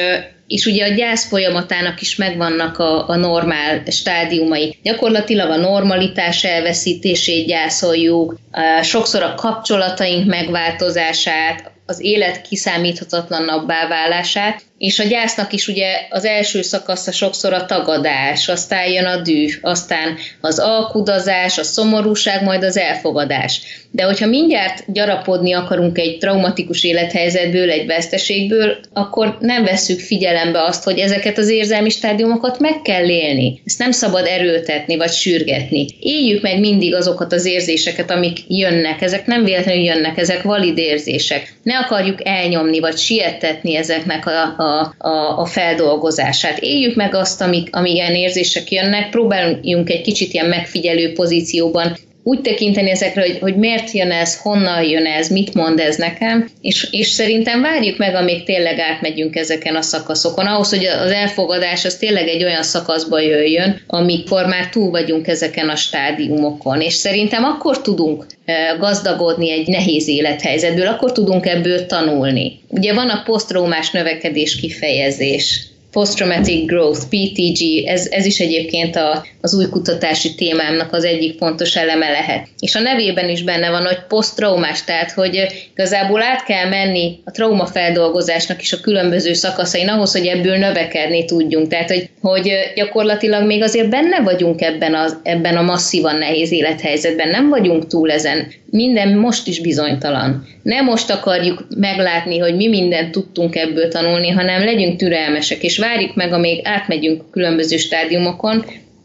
és 0.47 0.66
ugye 0.66 0.85
a 0.85 0.95
gyász 0.95 1.29
folyamatának 1.29 2.01
is 2.01 2.16
megvannak 2.16 2.79
a, 2.79 3.09
a 3.09 3.16
normál 3.16 3.83
stádiumai. 3.87 4.79
Gyakorlatilag 4.83 5.51
a 5.51 5.57
normalitás 5.57 6.45
elveszítését 6.45 7.47
gyászoljuk, 7.47 8.38
sokszor 8.83 9.23
a 9.23 9.35
kapcsolataink 9.35 10.27
megváltozását, 10.27 11.71
az 11.87 12.01
élet 12.01 12.43
kiszámíthatatlanabbá 12.43 13.88
válását, 13.88 14.62
és 14.81 14.99
a 14.99 15.05
gyásznak 15.05 15.53
is 15.53 15.69
ugye 15.69 15.87
az 16.11 16.25
első 16.25 16.62
szakasza 16.62 17.12
sokszor 17.12 17.53
a 17.53 17.64
tagadás, 17.64 18.49
aztán 18.49 18.90
jön 18.90 19.05
a 19.05 19.23
düh, 19.23 19.53
aztán 19.61 20.16
az 20.40 20.59
alkudazás, 20.59 21.59
a 21.59 21.62
szomorúság, 21.62 22.43
majd 22.43 22.62
az 22.62 22.77
elfogadás. 22.77 23.61
De 23.90 24.05
hogyha 24.05 24.27
mindjárt 24.27 24.93
gyarapodni 24.93 25.53
akarunk 25.53 25.99
egy 25.99 26.19
traumatikus 26.19 26.85
élethelyzetből, 26.85 27.71
egy 27.71 27.87
veszteségből, 27.87 28.77
akkor 28.93 29.37
nem 29.40 29.64
vesszük 29.64 30.01
figyelembe 30.01 30.62
azt, 30.62 30.85
hogy 30.85 30.99
ezeket 30.99 31.38
az 31.38 31.49
érzelmi 31.49 31.90
stádiumokat 31.90 32.59
meg 32.59 32.83
kell 32.83 33.09
élni. 33.09 33.61
Ezt 33.64 33.79
nem 33.79 33.90
szabad 33.90 34.27
erőltetni 34.27 34.97
vagy 34.97 35.12
sürgetni. 35.12 35.87
Éljük 36.01 36.43
meg 36.43 36.61
mindig 36.61 36.95
azokat 36.95 37.33
az 37.33 37.45
érzéseket, 37.45 38.11
amik 38.11 38.38
jönnek. 38.49 39.03
Ezek 39.03 39.27
nem 39.27 39.45
véletlenül 39.45 39.83
jönnek, 39.83 40.19
ezek 40.19 40.43
valid 40.43 40.79
érzések. 40.79 41.55
Ne 41.62 41.79
akarjuk 41.79 42.27
elnyomni 42.27 42.81
vagy 42.81 42.97
sietetni 42.97 43.77
ezeknek 43.77 44.27
a, 44.27 44.43
a 44.62 44.69
a, 44.98 45.40
a, 45.40 45.44
feldolgozását. 45.44 46.59
Éljük 46.59 46.96
meg 46.96 47.14
azt, 47.14 47.40
amik, 47.40 47.76
amilyen 47.76 48.14
érzések 48.14 48.70
jönnek, 48.70 49.11
próbáljunk 49.11 49.90
egy 49.90 50.02
kicsit 50.02 50.33
ilyen 50.33 50.46
megfigyelő 50.46 51.12
pozícióban 51.12 51.96
úgy 52.22 52.40
tekinteni 52.40 52.90
ezekre, 52.90 53.20
hogy, 53.20 53.38
hogy 53.40 53.56
miért 53.56 53.90
jön 53.90 54.11
ez, 54.11 54.40
honnan 54.40 54.83
jön 54.83 55.06
ez, 55.06 55.28
mit 55.28 55.54
mond 55.54 55.78
ez 55.78 55.96
nekem, 55.96 56.48
és, 56.61 56.88
és 56.90 57.09
szerintem 57.09 57.61
várjuk 57.61 57.98
meg, 57.98 58.14
amíg 58.14 58.44
tényleg 58.44 58.78
átmegyünk 58.78 59.37
ezeken 59.37 59.76
a 59.76 59.83
szakaszokon, 59.83 60.46
ahhoz, 60.46 60.68
hogy 60.68 60.85
az 60.85 61.11
elfogadás 61.11 61.85
az 61.85 61.96
tényleg 61.96 62.28
egy 62.28 62.44
olyan 62.44 62.62
szakaszba 62.62 63.20
jöjjön, 63.20 63.80
amikor 63.87 64.46
már 64.46 64.68
túl 64.68 64.90
vagyunk 64.90 65.28
ezeken 65.28 65.68
a 65.68 65.76
stádiumokon, 65.76 66.80
és 66.80 66.94
szerintem 66.94 67.44
akkor 67.44 67.83
tudunk 67.83 68.26
eh, 68.44 68.78
gazdagodni 68.78 69.50
egy 69.52 69.66
nehéz 69.66 70.09
élethelyzetből, 70.09 70.87
akkor 70.87 71.12
tudunk 71.12 71.46
ebből 71.46 71.87
tanulni. 71.87 72.61
Ugye 72.68 72.94
van 72.94 73.09
a 73.09 73.22
posztraumás 73.24 73.90
növekedés 73.90 74.56
kifejezés, 74.56 75.69
Post-Traumatic 75.92 76.66
Growth, 76.66 77.00
PTG, 77.09 77.87
ez, 77.87 78.07
ez 78.11 78.26
is 78.26 78.38
egyébként 78.38 78.96
a, 78.96 79.24
az 79.40 79.55
új 79.55 79.68
kutatási 79.68 80.35
témámnak 80.35 80.92
az 80.92 81.05
egyik 81.05 81.38
fontos 81.38 81.76
eleme 81.76 82.11
lehet. 82.11 82.48
És 82.59 82.74
a 82.74 82.81
nevében 82.81 83.29
is 83.29 83.42
benne 83.42 83.70
van, 83.70 83.87
hogy 83.87 83.98
posztraumás, 84.09 84.85
tehát 84.85 85.11
hogy 85.11 85.46
igazából 85.72 86.22
át 86.22 86.44
kell 86.44 86.68
menni 86.68 87.20
a 87.24 87.31
traumafeldolgozásnak 87.31 88.62
is 88.62 88.72
a 88.72 88.81
különböző 88.81 89.33
szakaszain 89.33 89.88
ahhoz, 89.88 90.12
hogy 90.12 90.26
ebből 90.26 90.57
növekedni 90.57 91.24
tudjunk. 91.24 91.68
Tehát, 91.68 91.90
hogy, 91.90 92.09
hogy 92.20 92.53
gyakorlatilag 92.74 93.46
még 93.46 93.62
azért 93.62 93.88
benne 93.88 94.20
vagyunk 94.20 94.61
ebben 94.61 94.94
a, 94.94 95.07
ebben 95.22 95.57
a 95.57 95.62
masszívan 95.62 96.16
nehéz 96.16 96.53
élethelyzetben, 96.53 97.29
nem 97.29 97.48
vagyunk 97.48 97.87
túl 97.87 98.11
ezen. 98.11 98.53
Minden 98.70 99.18
most 99.18 99.46
is 99.46 99.61
bizonytalan. 99.61 100.46
Nem 100.62 100.85
most 100.85 101.11
akarjuk 101.11 101.66
meglátni, 101.77 102.38
hogy 102.38 102.57
mi 102.57 102.68
mindent 102.68 103.11
tudtunk 103.11 103.57
ebből 103.57 103.88
tanulni, 103.88 104.29
hanem 104.29 104.64
legyünk 104.64 104.96
türelmesek, 104.96 105.62
és 105.62 105.79
várjuk 105.79 106.14
meg, 106.14 106.33
amíg 106.33 106.61
átmegyünk 106.64 107.31
különböző 107.31 107.77
stádiumokon, 107.77 108.64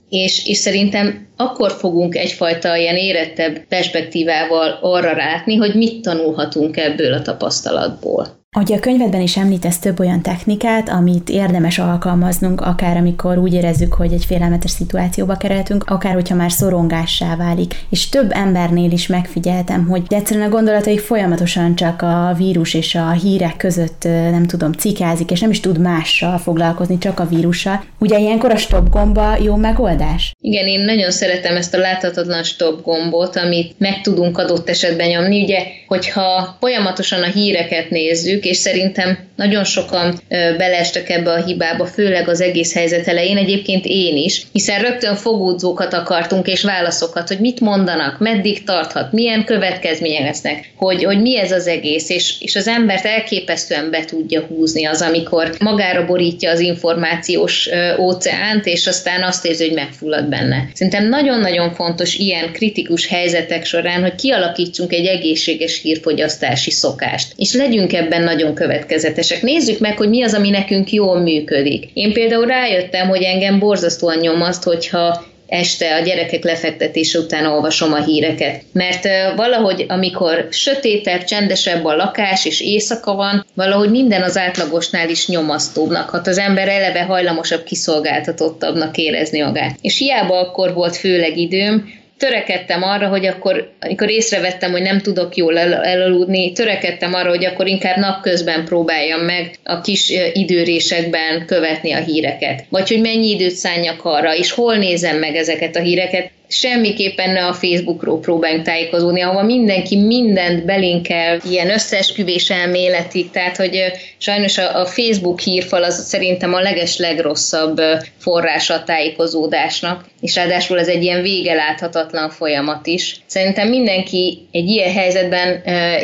és, 0.10 0.48
és 0.48 0.58
szerintem 0.58 1.28
akkor 1.38 1.72
fogunk 1.72 2.16
egyfajta 2.16 2.76
ilyen 2.76 2.96
érettebb 2.96 3.68
perspektívával 3.68 4.80
arra 4.82 5.14
rátni, 5.14 5.56
hogy 5.56 5.76
mit 5.76 6.02
tanulhatunk 6.02 6.78
ebből 6.78 7.14
a 7.14 7.22
tapasztalatból. 7.22 8.45
Ugye 8.58 8.76
a 8.76 8.80
könyvedben 8.80 9.22
is 9.22 9.38
említesz 9.38 9.80
több 9.80 10.00
olyan 10.00 10.22
technikát, 10.22 10.90
amit 10.90 11.30
érdemes 11.30 11.80
alkalmaznunk, 11.80 12.62
akár 12.62 12.98
amikor 12.98 13.38
úgy 13.38 13.54
érezzük, 13.54 13.94
hogy 13.94 14.14
egy 14.14 14.26
félelmetes 14.26 14.72
szituációba 14.72 15.36
kerültünk, 15.36 15.84
akár 15.88 16.14
hogyha 16.14 16.36
már 16.36 16.52
szorongássá 16.52 17.36
válik. 17.36 17.76
És 17.90 18.10
több 18.10 18.32
embernél 18.32 18.92
is 18.92 19.08
megfigyeltem, 19.08 19.88
hogy 19.88 20.02
egyszerűen 20.10 20.46
a 20.46 20.50
gondolatai 20.50 20.98
folyamatosan 20.98 21.76
csak 21.76 22.02
a 22.02 22.34
vírus 22.38 22.74
és 22.74 22.96
a 22.96 23.12
hírek 23.12 23.58
között, 23.58 24.04
nem 24.04 24.46
tudom, 24.48 24.72
cikázik, 24.72 25.32
és 25.32 25.40
nem 25.40 25.50
is 25.50 25.60
tud 25.60 25.80
mással 25.80 26.38
foglalkozni, 26.38 26.98
csak 26.98 27.20
a 27.20 27.28
vírussal. 27.28 27.84
Ugye 28.00 28.20
ilyenkor 28.20 28.52
a 28.52 28.58
stop 28.58 28.90
gomba 28.90 29.38
jó 29.42 29.56
megoldás? 29.56 30.32
Igen, 30.42 30.68
én 30.68 30.80
nagyon 30.80 31.12
szeretem 31.12 31.56
ezt 31.56 31.74
a 31.74 31.78
láthatatlan 31.78 32.44
stop 32.44 32.84
gombot, 32.84 33.36
amit 33.36 33.76
meg 33.78 34.02
tudunk 34.02 34.38
adott 34.38 34.70
esetben 34.70 35.08
nyomni. 35.08 35.44
Ugye, 35.44 35.60
hogyha 35.88 36.58
folyamatosan 36.60 37.24
a 37.24 37.32
híreket 37.32 37.90
nézzük, 37.90 38.45
és 38.46 38.58
szerintem 38.58 39.18
nagyon 39.36 39.64
sokan 39.64 40.20
beleestek 40.30 41.10
ebbe 41.10 41.32
a 41.32 41.44
hibába, 41.44 41.86
főleg 41.86 42.30
az 42.30 42.42
egész 42.42 42.74
helyzet 42.74 43.08
elején, 43.08 43.38
egyébként 43.38 43.86
én 43.86 44.18
is, 44.18 44.42
hiszen 44.52 44.82
rögtön 44.82 45.16
fogódzókat 45.16 45.94
akartunk 45.94 46.48
és 46.48 46.64
válaszokat, 46.64 47.28
hogy 47.28 47.40
mit 47.40 47.60
mondanak, 47.60 48.20
meddig 48.20 48.64
tarthat, 48.64 49.12
milyen 49.12 49.46
következmények 49.46 50.24
lesznek, 50.24 50.70
hogy, 50.76 51.04
hogy 51.04 51.22
mi 51.22 51.40
ez 51.40 51.52
az 51.52 51.68
egész, 51.68 52.10
és, 52.10 52.36
és 52.40 52.56
az 52.56 52.68
embert 52.68 53.06
elképesztően 53.06 53.90
be 53.92 54.06
tudja 54.06 54.42
húzni 54.42 54.86
az, 54.86 55.02
amikor 55.02 55.56
magára 55.60 56.06
borítja 56.06 56.52
az 56.52 56.60
információs 56.60 57.70
óceánt, 58.00 58.66
és 58.66 58.88
aztán 58.88 59.24
azt 59.24 59.46
érzi, 59.46 59.66
hogy 59.66 59.76
megfullad 59.76 60.26
benne. 60.26 60.70
Szerintem 60.74 61.10
nagyon-nagyon 61.10 61.74
fontos 61.74 62.16
ilyen 62.16 62.52
kritikus 62.52 63.08
helyzetek 63.08 63.66
során, 63.66 64.02
hogy 64.02 64.16
kialakítsunk 64.16 64.94
egy 64.94 65.06
egészséges 65.06 65.82
hírfogyasztási 65.82 66.72
szokást, 66.72 67.34
és 67.36 67.54
legyünk 67.54 67.94
ebben 67.94 68.24
nagyon 68.36 68.54
következetesek. 68.54 69.42
Nézzük 69.42 69.80
meg, 69.80 69.98
hogy 69.98 70.10
mi 70.10 70.24
az, 70.24 70.34
ami 70.34 70.50
nekünk 70.50 70.92
jól 70.92 71.20
működik. 71.20 71.90
Én 71.94 72.14
például 72.14 72.46
rájöttem, 72.46 73.08
hogy 73.08 73.24
engem 73.24 73.60
borzasztóan 73.60 74.18
nyomaszt, 74.18 74.64
hogyha 74.64 75.26
este 75.48 75.96
a 75.96 76.00
gyerekek 76.00 76.44
lefektetése 76.44 77.20
után 77.20 77.46
olvasom 77.46 77.94
a 77.94 78.04
híreket. 78.04 78.62
Mert 78.72 79.08
valahogy, 79.36 79.86
amikor 79.88 80.48
sötétebb, 80.50 81.24
csendesebb 81.24 81.86
a 81.86 81.96
lakás 81.96 82.46
és 82.46 82.62
éjszaka 82.62 83.16
van, 83.16 83.46
valahogy 83.54 83.90
minden 83.90 84.22
az 84.22 84.38
átlagosnál 84.38 85.10
is 85.10 85.28
nyomasztóbbnak 85.28 86.10
hat. 86.10 86.28
Az 86.28 86.38
ember 86.38 86.68
eleve 86.68 87.04
hajlamosabb, 87.04 87.64
kiszolgáltatottabbnak 87.64 88.98
érezni 88.98 89.42
magát. 89.42 89.78
És 89.82 89.98
hiába 89.98 90.40
akkor 90.40 90.74
volt 90.74 90.96
főleg 90.96 91.38
időm, 91.38 92.04
törekedtem 92.18 92.84
arra, 92.84 93.08
hogy 93.08 93.26
akkor, 93.26 93.72
amikor 93.80 94.10
észrevettem, 94.10 94.72
hogy 94.72 94.82
nem 94.82 95.00
tudok 95.00 95.36
jól 95.36 95.58
el- 95.58 95.84
elaludni, 95.84 96.52
törekedtem 96.52 97.14
arra, 97.14 97.30
hogy 97.30 97.46
akkor 97.46 97.68
inkább 97.68 97.98
napközben 97.98 98.66
próbáljam 98.66 99.20
meg 99.22 99.56
a 99.64 99.82
kis 99.82 100.14
időrésekben 100.34 101.46
követni 101.46 101.92
a 101.92 102.00
híreket. 102.00 102.64
Vagy 102.70 102.88
hogy 102.88 103.02
mennyi 103.02 103.30
időt 103.30 103.56
szálljak 103.56 104.06
arra, 104.06 104.36
és 104.36 104.52
hol 104.52 104.76
nézem 104.76 105.18
meg 105.18 105.36
ezeket 105.36 105.76
a 105.76 105.82
híreket, 105.82 106.32
semmiképpen 106.60 107.30
ne 107.30 107.46
a 107.46 107.54
Facebookról 107.54 108.20
próbáljunk 108.20 108.66
tájékozódni, 108.66 109.22
ahova 109.22 109.44
mindenki 109.44 109.98
mindent 109.98 110.66
belinkel, 110.66 111.40
ilyen 111.50 111.70
összeesküvés 111.70 112.50
elméletig, 112.50 113.30
tehát 113.32 113.58
hogy 113.58 113.92
sajnos 114.18 114.58
a 114.58 114.86
Facebook 114.86 115.40
hírfal 115.40 115.84
az 115.84 116.08
szerintem 116.08 116.54
a 116.54 116.60
leges 116.60 116.98
legrosszabb 116.98 117.82
forrása 118.18 118.74
a 118.74 118.84
tájékozódásnak, 118.84 120.06
és 120.22 120.36
ráadásul 120.36 120.80
ez 120.80 120.88
egy 120.88 121.04
ilyen 121.04 121.22
vége 121.22 121.54
láthatatlan 121.54 122.30
folyamat 122.30 122.88
is. 122.88 123.16
Szerintem 123.26 123.70
mindenki 123.70 124.48
egy 124.52 124.70
ilyen 124.70 124.94
helyzetben 124.94 125.62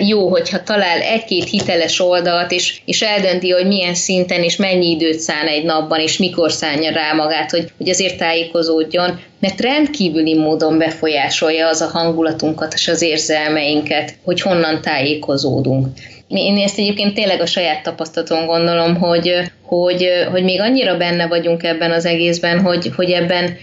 jó, 0.07 0.29
hogyha 0.29 0.63
talál 0.63 1.01
egy-két 1.01 1.49
hiteles 1.49 1.99
oldalt, 1.99 2.51
és, 2.51 2.81
és 2.85 3.01
eldönti, 3.01 3.49
hogy 3.49 3.67
milyen 3.67 3.95
szinten 3.95 4.43
és 4.43 4.55
mennyi 4.55 4.89
időt 4.89 5.19
szán 5.19 5.47
egy 5.47 5.63
napban, 5.63 5.99
és 5.99 6.17
mikor 6.17 6.51
szánja 6.51 6.91
rá 6.91 7.13
magát, 7.13 7.51
hogy, 7.51 7.71
hogy 7.77 7.89
azért 7.89 8.17
tájékozódjon, 8.17 9.19
mert 9.41 9.61
rendkívüli 9.61 10.37
módon 10.37 10.77
befolyásolja 10.77 11.67
az 11.67 11.81
a 11.81 11.87
hangulatunkat 11.87 12.73
és 12.73 12.87
az 12.87 13.01
érzelmeinket, 13.01 14.13
hogy 14.23 14.41
honnan 14.41 14.81
tájékozódunk. 14.81 15.87
Én 16.27 16.57
ezt 16.57 16.77
egyébként 16.77 17.13
tényleg 17.13 17.41
a 17.41 17.45
saját 17.45 17.83
tapasztalaton 17.83 18.45
gondolom, 18.45 18.95
hogy, 18.95 19.33
hogy, 19.61 20.09
hogy 20.31 20.43
még 20.43 20.59
annyira 20.59 20.97
benne 20.97 21.27
vagyunk 21.27 21.63
ebben 21.63 21.91
az 21.91 22.05
egészben, 22.05 22.59
hogy, 22.59 22.91
hogy 22.95 23.11
ebben 23.11 23.57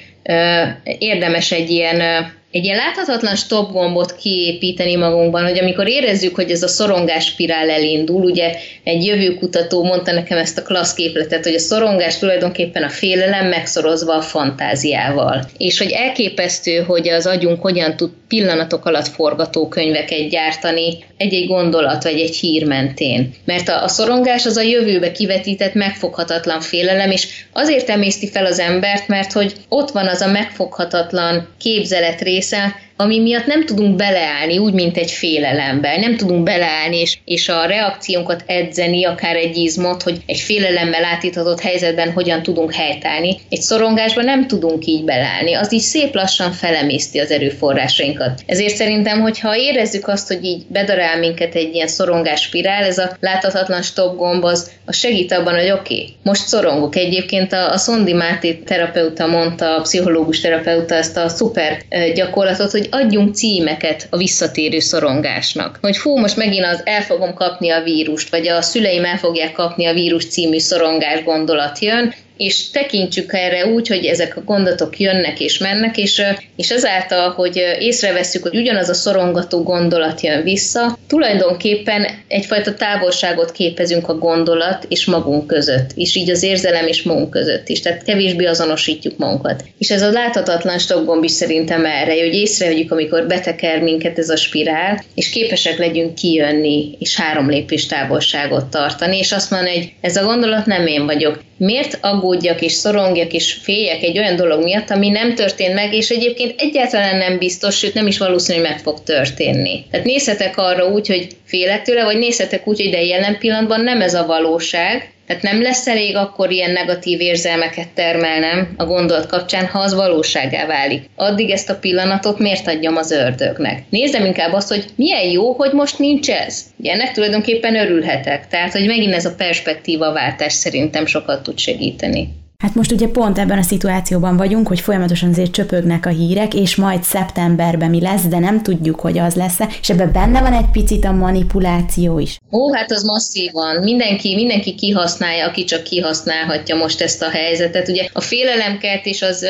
érdemes 0.98 1.52
egy 1.52 1.70
ilyen 1.70 2.26
egy 2.50 2.64
ilyen 2.64 2.76
láthatatlan 2.76 3.36
stop 3.36 3.72
gombot 3.72 4.16
kiépíteni 4.16 4.96
magunkban, 4.96 5.42
hogy 5.42 5.58
amikor 5.58 5.88
érezzük, 5.88 6.34
hogy 6.34 6.50
ez 6.50 6.62
a 6.62 6.68
szorongás 6.68 7.24
spirál 7.24 7.70
elindul, 7.70 8.22
ugye 8.22 8.54
egy 8.84 9.04
jövőkutató 9.04 9.84
mondta 9.84 10.12
nekem 10.12 10.38
ezt 10.38 10.58
a 10.58 10.62
klassz 10.62 10.94
képletet, 10.94 11.44
hogy 11.44 11.54
a 11.54 11.58
szorongás 11.58 12.18
tulajdonképpen 12.18 12.82
a 12.82 12.88
félelem 12.88 13.46
megszorozva 13.46 14.14
a 14.14 14.20
fantáziával. 14.20 15.44
És 15.58 15.78
hogy 15.78 15.90
elképesztő, 15.90 16.76
hogy 16.78 17.08
az 17.08 17.26
agyunk 17.26 17.60
hogyan 17.60 17.96
tud 17.96 18.10
pillanatok 18.28 18.84
alatt 18.84 19.08
forgatókönyveket 19.08 20.28
gyártani 20.28 20.98
egy-egy 21.16 21.46
gondolat 21.46 22.02
vagy 22.02 22.20
egy 22.20 22.36
hír 22.36 22.66
mentén. 22.66 23.34
Mert 23.44 23.68
a, 23.68 23.82
a 23.82 23.88
szorongás 23.88 24.46
az 24.46 24.56
a 24.56 24.62
jövőbe 24.62 25.12
kivetített 25.12 25.74
megfoghatatlan 25.74 26.60
félelem, 26.60 27.10
és 27.10 27.28
azért 27.52 27.88
emészti 27.88 28.30
fel 28.30 28.46
az 28.46 28.58
embert, 28.58 29.08
mert 29.08 29.32
hogy 29.32 29.52
ott 29.68 29.90
van 29.90 30.06
az 30.06 30.20
a 30.20 30.30
megfoghatatlan 30.30 31.48
képzelet 31.58 32.20
Lisa 32.48 32.72
ami 33.00 33.18
miatt 33.18 33.46
nem 33.46 33.66
tudunk 33.66 33.96
beleállni, 33.96 34.58
úgy, 34.58 34.72
mint 34.72 34.96
egy 34.96 35.10
félelemben. 35.10 36.00
Nem 36.00 36.16
tudunk 36.16 36.42
beleállni, 36.42 37.00
és, 37.00 37.18
és 37.24 37.48
a 37.48 37.64
reakciónkat 37.64 38.42
edzeni, 38.46 39.04
akár 39.04 39.36
egy 39.36 39.56
izmot, 39.56 40.02
hogy 40.02 40.20
egy 40.26 40.38
félelemmel 40.38 41.04
átíthatott 41.04 41.60
helyzetben 41.60 42.12
hogyan 42.12 42.42
tudunk 42.42 42.72
helytállni. 42.72 43.36
Egy 43.48 43.60
szorongásban 43.60 44.24
nem 44.24 44.46
tudunk 44.46 44.86
így 44.86 45.04
beleállni. 45.04 45.54
Az 45.54 45.72
így 45.72 45.80
szép 45.80 46.14
lassan 46.14 46.52
felemészti 46.52 47.18
az 47.18 47.30
erőforrásainkat. 47.30 48.42
Ezért 48.46 48.74
szerintem, 48.74 49.20
hogyha 49.20 49.56
érezzük 49.56 50.08
azt, 50.08 50.28
hogy 50.28 50.44
így 50.44 50.62
bedarál 50.68 51.18
minket 51.18 51.54
egy 51.54 51.74
ilyen 51.74 51.88
szorongás 51.88 52.40
spirál, 52.42 52.84
ez 52.84 52.98
a 52.98 53.16
láthatatlan 53.20 53.82
stop 53.82 54.16
gomb, 54.16 54.44
az, 54.44 54.70
az 54.84 54.96
segít 54.96 55.32
abban, 55.32 55.54
hogy 55.54 55.70
oké, 55.70 55.94
okay, 55.94 56.14
most 56.22 56.46
szorongok. 56.46 56.96
Egyébként 56.96 57.52
a, 57.52 57.72
a 57.72 57.76
Szondi 57.76 58.12
Máté 58.12 58.54
terapeuta 58.54 59.26
mondta, 59.26 59.76
a 59.76 59.80
pszichológus 59.80 60.40
terapeuta 60.40 60.94
ezt 60.94 61.16
a 61.16 61.28
szuper 61.28 61.82
gyakorlatot, 62.14 62.70
hogy 62.70 62.87
adjunk 62.90 63.34
címeket 63.34 64.06
a 64.10 64.16
visszatérő 64.16 64.78
szorongásnak. 64.78 65.78
Hogy 65.80 65.96
fú, 65.96 66.18
most 66.18 66.36
megint 66.36 66.64
az 66.64 66.80
el 66.84 67.02
fogom 67.02 67.34
kapni 67.34 67.70
a 67.70 67.82
vírust, 67.82 68.30
vagy 68.30 68.48
a 68.48 68.62
szüleim 68.62 69.04
el 69.04 69.18
fogják 69.18 69.52
kapni 69.52 69.86
a 69.86 69.92
vírus 69.92 70.26
című 70.26 70.58
szorongás 70.58 71.24
gondolat 71.24 71.78
jön, 71.78 72.14
és 72.38 72.70
tekintsük 72.70 73.32
erre 73.32 73.66
úgy, 73.66 73.88
hogy 73.88 74.04
ezek 74.04 74.36
a 74.36 74.42
gondolatok 74.44 74.98
jönnek 74.98 75.40
és 75.40 75.58
mennek, 75.58 75.98
és, 75.98 76.22
és 76.56 76.70
ezáltal, 76.70 77.30
hogy 77.30 77.62
észreveszünk, 77.78 78.44
hogy 78.44 78.56
ugyanaz 78.56 78.88
a 78.88 78.94
szorongató 78.94 79.62
gondolat 79.62 80.20
jön 80.20 80.42
vissza, 80.42 80.98
tulajdonképpen 81.06 82.06
egyfajta 82.28 82.74
távolságot 82.74 83.52
képezünk 83.52 84.08
a 84.08 84.18
gondolat 84.18 84.86
és 84.88 85.04
magunk 85.04 85.46
között, 85.46 85.90
és 85.94 86.14
így 86.14 86.30
az 86.30 86.42
érzelem 86.42 86.86
és 86.86 87.02
magunk 87.02 87.30
között 87.30 87.68
is, 87.68 87.80
tehát 87.80 88.04
kevésbé 88.04 88.44
azonosítjuk 88.44 89.18
magunkat. 89.18 89.64
És 89.78 89.90
ez 89.90 90.02
a 90.02 90.10
láthatatlan 90.10 90.78
stokgomb 90.78 91.24
is 91.24 91.30
szerintem 91.30 91.84
erre, 91.84 92.12
hogy 92.12 92.34
észrevegyük, 92.34 92.90
amikor 92.90 93.26
beteker 93.26 93.82
minket 93.82 94.18
ez 94.18 94.28
a 94.28 94.36
spirál, 94.36 95.04
és 95.14 95.30
képesek 95.30 95.78
legyünk 95.78 96.14
kijönni, 96.14 96.96
és 96.98 97.16
három 97.16 97.50
lépés 97.50 97.86
távolságot 97.86 98.66
tartani, 98.66 99.18
és 99.18 99.32
azt 99.32 99.50
mondani, 99.50 99.76
hogy 99.76 99.92
ez 100.00 100.16
a 100.16 100.24
gondolat 100.24 100.66
nem 100.66 100.86
én 100.86 101.06
vagyok. 101.06 101.40
Miért 101.56 101.98
aggódjak 102.28 102.60
és 102.60 102.72
szorongjak 102.72 103.32
és 103.32 103.52
féljek 103.52 104.02
egy 104.02 104.18
olyan 104.18 104.36
dolog 104.36 104.62
miatt, 104.62 104.90
ami 104.90 105.08
nem 105.08 105.34
történt 105.34 105.74
meg, 105.74 105.94
és 105.94 106.10
egyébként 106.10 106.60
egyáltalán 106.60 107.16
nem 107.16 107.38
biztos, 107.38 107.78
sőt 107.78 107.94
nem 107.94 108.06
is 108.06 108.18
valószínű, 108.18 108.58
hogy 108.58 108.68
meg 108.68 108.78
fog 108.78 109.02
történni. 109.02 109.84
Tehát 109.90 110.06
nézhetek 110.06 110.56
arra 110.56 110.86
úgy, 110.86 111.06
hogy 111.06 111.28
félek 111.44 111.82
tőle, 111.82 112.04
vagy 112.04 112.18
nézhetek 112.18 112.66
úgy, 112.66 112.80
hogy 112.80 112.90
de 112.90 113.02
jelen 113.02 113.38
pillanatban 113.38 113.80
nem 113.80 114.00
ez 114.00 114.14
a 114.14 114.26
valóság, 114.26 115.12
tehát 115.28 115.42
nem 115.42 115.62
lesz 115.62 115.86
elég 115.86 116.16
akkor 116.16 116.50
ilyen 116.50 116.70
negatív 116.70 117.20
érzelmeket 117.20 117.88
termelnem 117.88 118.74
a 118.76 118.84
gondolat 118.84 119.26
kapcsán, 119.26 119.66
ha 119.66 119.78
az 119.78 119.94
valóságá 119.94 120.66
válik. 120.66 121.02
Addig 121.16 121.50
ezt 121.50 121.70
a 121.70 121.78
pillanatot 121.78 122.38
miért 122.38 122.68
adjam 122.68 122.96
az 122.96 123.10
ördögnek? 123.10 123.82
Nézzem 123.90 124.24
inkább 124.24 124.52
azt, 124.52 124.68
hogy 124.68 124.84
milyen 124.96 125.24
jó, 125.24 125.52
hogy 125.52 125.72
most 125.72 125.98
nincs 125.98 126.30
ez. 126.30 126.64
Ugye 126.76 126.92
ennek 126.92 127.12
tulajdonképpen 127.12 127.76
örülhetek. 127.76 128.48
Tehát, 128.48 128.72
hogy 128.72 128.86
megint 128.86 129.14
ez 129.14 129.24
a 129.24 129.34
perspektíva 129.34 130.12
váltás 130.12 130.52
szerintem 130.52 131.06
sokat 131.06 131.42
tud 131.42 131.58
segíteni. 131.58 132.28
Hát 132.62 132.74
most 132.74 132.92
ugye 132.92 133.08
pont 133.08 133.38
ebben 133.38 133.58
a 133.58 133.62
szituációban 133.62 134.36
vagyunk, 134.36 134.68
hogy 134.68 134.80
folyamatosan 134.80 135.28
azért 135.28 135.50
csöpögnek 135.50 136.06
a 136.06 136.08
hírek, 136.08 136.54
és 136.54 136.76
majd 136.76 137.02
szeptemberben 137.02 137.90
mi 137.90 138.00
lesz, 138.00 138.24
de 138.24 138.38
nem 138.38 138.62
tudjuk, 138.62 139.00
hogy 139.00 139.18
az 139.18 139.34
lesz 139.34 139.58
és 139.80 139.90
ebben 139.90 140.12
benne 140.12 140.40
van 140.40 140.52
egy 140.52 140.70
picit 140.72 141.04
a 141.04 141.12
manipuláció 141.12 142.18
is. 142.18 142.38
Ó, 142.50 142.72
hát 142.72 142.90
az 142.90 143.02
masszívan. 143.02 143.82
Mindenki, 143.82 144.34
mindenki 144.34 144.74
kihasználja, 144.74 145.46
aki 145.46 145.64
csak 145.64 145.82
kihasználhatja 145.82 146.76
most 146.76 147.00
ezt 147.00 147.22
a 147.22 147.30
helyzetet. 147.30 147.88
Ugye 147.88 148.06
a 148.12 148.20
félelemkeltés 148.20 149.22
az 149.22 149.46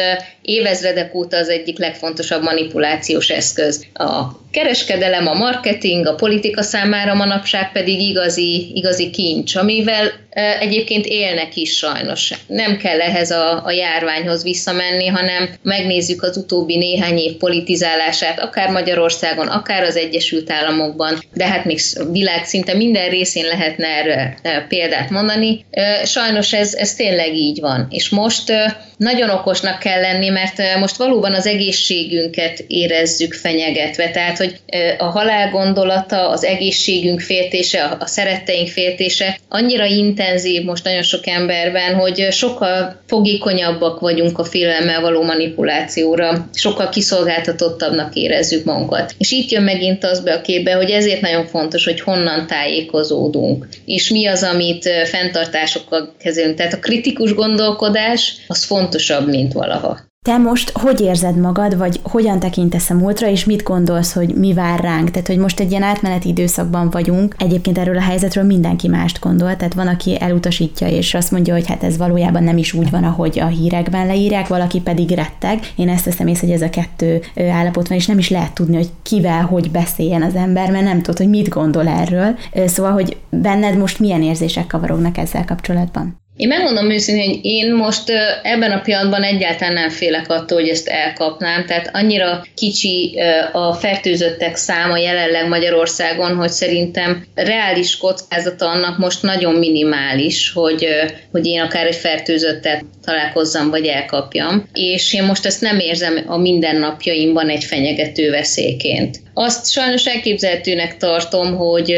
évezredek 0.48 1.14
óta 1.14 1.36
az 1.36 1.48
egyik 1.48 1.78
legfontosabb 1.78 2.42
manipulációs 2.42 3.28
eszköz. 3.28 3.86
A 3.94 4.22
kereskedelem, 4.50 5.26
a 5.26 5.34
marketing, 5.34 6.06
a 6.06 6.14
politika 6.14 6.62
számára 6.62 7.14
manapság 7.14 7.72
pedig 7.72 8.00
igazi, 8.00 8.70
igazi 8.74 9.10
kincs, 9.10 9.56
amivel 9.56 10.12
egyébként 10.60 11.06
élnek 11.06 11.56
is 11.56 11.76
sajnos. 11.76 12.30
Nem 12.46 12.76
kell 12.76 13.00
ehhez 13.00 13.30
a, 13.30 13.64
a 13.64 13.70
járványhoz 13.70 14.42
visszamenni, 14.42 15.06
hanem 15.06 15.48
megnézzük 15.62 16.22
az 16.22 16.36
utóbbi 16.36 16.76
néhány 16.76 17.18
év 17.18 17.32
politizálását, 17.32 18.40
akár 18.40 18.70
Magyarországon, 18.70 19.46
akár 19.46 19.82
az 19.82 19.96
Egyesült 19.96 20.50
Államokban, 20.50 21.18
de 21.34 21.46
hát 21.46 21.64
még 21.64 21.80
világ 22.10 22.44
szinte 22.44 22.74
minden 22.74 23.08
részén 23.08 23.46
lehetne 23.46 23.86
erre 23.86 24.36
példát 24.68 25.10
mondani. 25.10 25.64
Sajnos 26.04 26.52
ez, 26.52 26.74
ez 26.74 26.94
tényleg 26.94 27.34
így 27.34 27.60
van. 27.60 27.86
És 27.90 28.08
most 28.08 28.52
nagyon 28.96 29.30
okosnak 29.30 29.78
kell 29.78 30.00
lenni, 30.00 30.28
mert 30.38 30.78
most 30.78 30.96
valóban 30.96 31.34
az 31.34 31.46
egészségünket 31.46 32.64
érezzük 32.66 33.34
fenyegetve. 33.34 34.10
Tehát, 34.10 34.36
hogy 34.36 34.60
a 34.98 35.04
halál 35.04 35.50
gondolata, 35.50 36.28
az 36.28 36.44
egészségünk 36.44 37.20
féltése, 37.20 37.96
a 37.98 38.06
szeretteink 38.06 38.68
féltése 38.68 39.38
annyira 39.48 39.84
intenzív 39.84 40.62
most 40.62 40.84
nagyon 40.84 41.02
sok 41.02 41.26
emberben, 41.26 41.94
hogy 41.94 42.26
sokkal 42.30 43.02
fogékonyabbak 43.06 44.00
vagyunk 44.00 44.38
a 44.38 44.44
félelemmel 44.44 45.00
való 45.00 45.22
manipulációra, 45.22 46.48
sokkal 46.54 46.88
kiszolgáltatottabbnak 46.88 48.14
érezzük 48.14 48.64
magunkat. 48.64 49.14
És 49.18 49.30
itt 49.30 49.50
jön 49.50 49.62
megint 49.62 50.04
az 50.04 50.20
be 50.20 50.32
a 50.32 50.40
képbe, 50.40 50.72
hogy 50.72 50.90
ezért 50.90 51.20
nagyon 51.20 51.46
fontos, 51.46 51.84
hogy 51.84 52.00
honnan 52.00 52.46
tájékozódunk, 52.46 53.68
és 53.84 54.10
mi 54.10 54.26
az, 54.26 54.42
amit 54.42 54.88
fenntartásokkal 55.04 56.14
kezelünk. 56.18 56.56
Tehát 56.56 56.72
a 56.72 56.78
kritikus 56.78 57.34
gondolkodás 57.34 58.34
az 58.46 58.64
fontosabb, 58.64 59.28
mint 59.28 59.52
valaha. 59.52 60.07
Te 60.28 60.38
most 60.38 60.70
hogy 60.70 61.00
érzed 61.00 61.36
magad, 61.36 61.76
vagy 61.76 62.00
hogyan 62.02 62.38
tekintesz 62.38 62.90
a 62.90 62.94
múltra, 62.94 63.28
és 63.28 63.44
mit 63.44 63.62
gondolsz, 63.62 64.12
hogy 64.12 64.34
mi 64.34 64.52
vár 64.54 64.80
ránk? 64.80 65.10
Tehát, 65.10 65.26
hogy 65.26 65.38
most 65.38 65.60
egy 65.60 65.70
ilyen 65.70 65.82
átmeneti 65.82 66.28
időszakban 66.28 66.90
vagyunk, 66.90 67.34
egyébként 67.38 67.78
erről 67.78 67.96
a 67.96 68.00
helyzetről 68.00 68.44
mindenki 68.44 68.88
mást 68.88 69.20
gondol, 69.20 69.56
tehát 69.56 69.74
van, 69.74 69.86
aki 69.86 70.20
elutasítja, 70.20 70.88
és 70.88 71.14
azt 71.14 71.30
mondja, 71.30 71.54
hogy 71.54 71.66
hát 71.66 71.82
ez 71.82 71.96
valójában 71.96 72.42
nem 72.42 72.56
is 72.56 72.72
úgy 72.72 72.90
van, 72.90 73.04
ahogy 73.04 73.38
a 73.38 73.46
hírekben 73.46 74.06
leírják, 74.06 74.48
valaki 74.48 74.80
pedig 74.80 75.10
retteg. 75.10 75.58
Én 75.76 75.88
ezt 75.88 76.04
teszem 76.04 76.26
észre, 76.26 76.46
hogy 76.46 76.56
ez 76.56 76.62
a 76.62 76.70
kettő 76.70 77.20
állapot 77.36 77.88
van, 77.88 77.98
és 77.98 78.06
nem 78.06 78.18
is 78.18 78.30
lehet 78.30 78.52
tudni, 78.52 78.76
hogy 78.76 78.90
kivel, 79.02 79.42
hogy 79.42 79.70
beszéljen 79.70 80.22
az 80.22 80.34
ember, 80.34 80.70
mert 80.70 80.84
nem 80.84 81.02
tudod, 81.02 81.18
hogy 81.18 81.28
mit 81.28 81.48
gondol 81.48 81.88
erről. 81.88 82.36
Szóval, 82.66 82.92
hogy 82.92 83.16
benned 83.30 83.78
most 83.78 83.98
milyen 83.98 84.22
érzések 84.22 84.66
kavarognak 84.66 85.18
ezzel 85.18 85.44
kapcsolatban? 85.44 86.16
Én 86.38 86.48
megmondom 86.48 86.90
őszintén, 86.90 87.28
hogy 87.28 87.38
én 87.42 87.74
most 87.74 88.12
ebben 88.42 88.72
a 88.72 88.80
pillanatban 88.80 89.22
egyáltalán 89.22 89.74
nem 89.74 89.90
félek 89.90 90.30
attól, 90.30 90.60
hogy 90.60 90.68
ezt 90.68 90.88
elkapnám, 90.88 91.66
tehát 91.66 91.90
annyira 91.92 92.46
kicsi 92.54 93.18
a 93.52 93.72
fertőzöttek 93.72 94.56
száma 94.56 94.98
jelenleg 94.98 95.48
Magyarországon, 95.48 96.36
hogy 96.36 96.48
szerintem 96.48 97.26
reális 97.34 97.96
kockázata 97.96 98.68
annak 98.68 98.98
most 98.98 99.22
nagyon 99.22 99.54
minimális, 99.54 100.52
hogy, 100.52 100.88
hogy 101.32 101.46
én 101.46 101.60
akár 101.60 101.86
egy 101.86 101.96
fertőzöttet 101.96 102.84
találkozzam 103.04 103.70
vagy 103.70 103.86
elkapjam. 103.86 104.68
És 104.72 105.14
én 105.14 105.22
most 105.22 105.46
ezt 105.46 105.60
nem 105.60 105.78
érzem 105.78 106.24
a 106.26 106.36
mindennapjaimban 106.36 107.48
egy 107.48 107.64
fenyegető 107.64 108.30
veszélyként. 108.30 109.20
Azt 109.34 109.70
sajnos 109.70 110.06
elképzelhetőnek 110.06 110.96
tartom, 110.96 111.56
hogy 111.56 111.96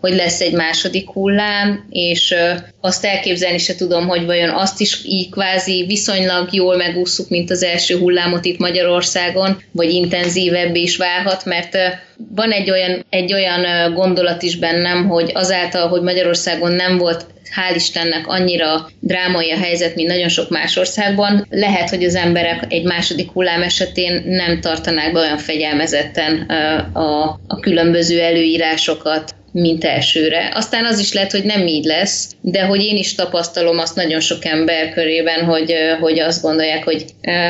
hogy 0.00 0.14
lesz 0.14 0.40
egy 0.40 0.52
második 0.52 1.10
hullám, 1.10 1.86
és 1.90 2.34
azt 2.80 3.04
elképzelni 3.04 3.58
se 3.58 3.74
tudom, 3.74 4.08
hogy 4.08 4.24
vajon 4.24 4.50
azt 4.50 4.80
is 4.80 5.00
így 5.04 5.30
kvázi 5.30 5.84
viszonylag 5.86 6.52
jól 6.52 6.76
megúszuk, 6.76 7.28
mint 7.28 7.50
az 7.50 7.62
első 7.62 7.98
hullámot 7.98 8.44
itt 8.44 8.58
Magyarországon, 8.58 9.62
vagy 9.72 9.90
intenzívebb 9.90 10.74
is 10.74 10.96
válhat, 10.96 11.44
mert 11.44 11.76
van 12.34 12.50
egy 12.50 12.70
olyan, 12.70 13.04
egy 13.10 13.32
olyan 13.32 13.92
gondolat 13.94 14.42
is 14.42 14.56
bennem, 14.56 15.08
hogy 15.08 15.30
azáltal, 15.34 15.88
hogy 15.88 16.02
Magyarországon 16.02 16.72
nem 16.72 16.98
volt 16.98 17.26
hál' 17.54 17.74
Istennek 17.74 18.26
annyira 18.26 18.88
drámai 19.00 19.50
a 19.50 19.58
helyzet, 19.58 19.94
mint 19.94 20.08
nagyon 20.08 20.28
sok 20.28 20.50
más 20.50 20.76
országban, 20.76 21.46
lehet, 21.50 21.88
hogy 21.88 22.04
az 22.04 22.14
emberek 22.14 22.64
egy 22.68 22.84
második 22.84 23.30
hullám 23.30 23.62
esetén 23.62 24.22
nem 24.26 24.60
tartanák 24.60 25.12
be 25.12 25.20
olyan 25.20 25.38
fegyelmezetten 25.38 26.40
a, 26.92 27.22
a 27.46 27.60
különböző 27.60 28.20
előírásokat, 28.20 29.34
mint 29.52 29.84
elsőre. 29.84 30.52
Aztán 30.54 30.84
az 30.84 30.98
is 30.98 31.12
lehet, 31.12 31.30
hogy 31.30 31.44
nem 31.44 31.66
így 31.66 31.84
lesz, 31.84 32.28
de 32.40 32.62
hogy 32.62 32.82
én 32.82 32.96
is 32.96 33.14
tapasztalom 33.14 33.78
azt 33.78 33.94
nagyon 33.94 34.20
sok 34.20 34.44
ember 34.44 34.92
körében, 34.92 35.44
hogy, 35.44 35.74
hogy 36.00 36.18
azt 36.18 36.42
gondolják, 36.42 36.84
hogy 36.84 37.04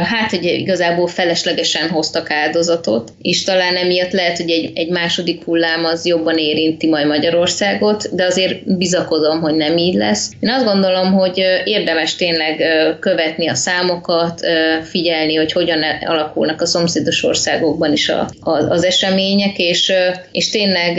hát, 0.05 0.31
hogy 0.31 0.45
igazából 0.45 1.07
feleslegesen 1.07 1.89
hoztak 1.89 2.31
áldozatot, 2.31 3.13
és 3.23 3.45
talán 3.45 3.77
emiatt 3.77 4.13
lehet, 4.13 4.37
hogy 4.37 4.51
egy, 4.51 4.71
egy 4.75 4.89
második 4.89 5.45
hullám 5.45 5.85
az 5.85 6.07
jobban 6.07 6.39
érinti 6.39 6.89
majd 6.89 7.07
Magyarországot, 7.07 8.15
de 8.15 8.25
azért 8.25 8.77
bizakodom, 8.77 9.41
hogy 9.41 9.55
nem 9.55 9.77
így 9.77 9.95
lesz. 9.95 10.31
Én 10.41 10.51
azt 10.51 10.65
gondolom, 10.65 11.13
hogy 11.13 11.39
érdemes 11.65 12.15
tényleg 12.15 12.63
követni 13.01 13.49
a 13.49 13.55
számokat, 13.55 14.41
figyelni, 14.83 15.35
hogy 15.35 15.53
hogyan 15.53 15.83
alakulnak 16.07 16.61
a 16.61 16.67
szomszédos 16.67 17.25
országokban 17.25 17.93
is 17.93 18.09
a, 18.09 18.31
az 18.41 18.85
események, 18.85 19.59
és, 19.59 19.93
és 20.33 20.51
tényleg 20.51 20.99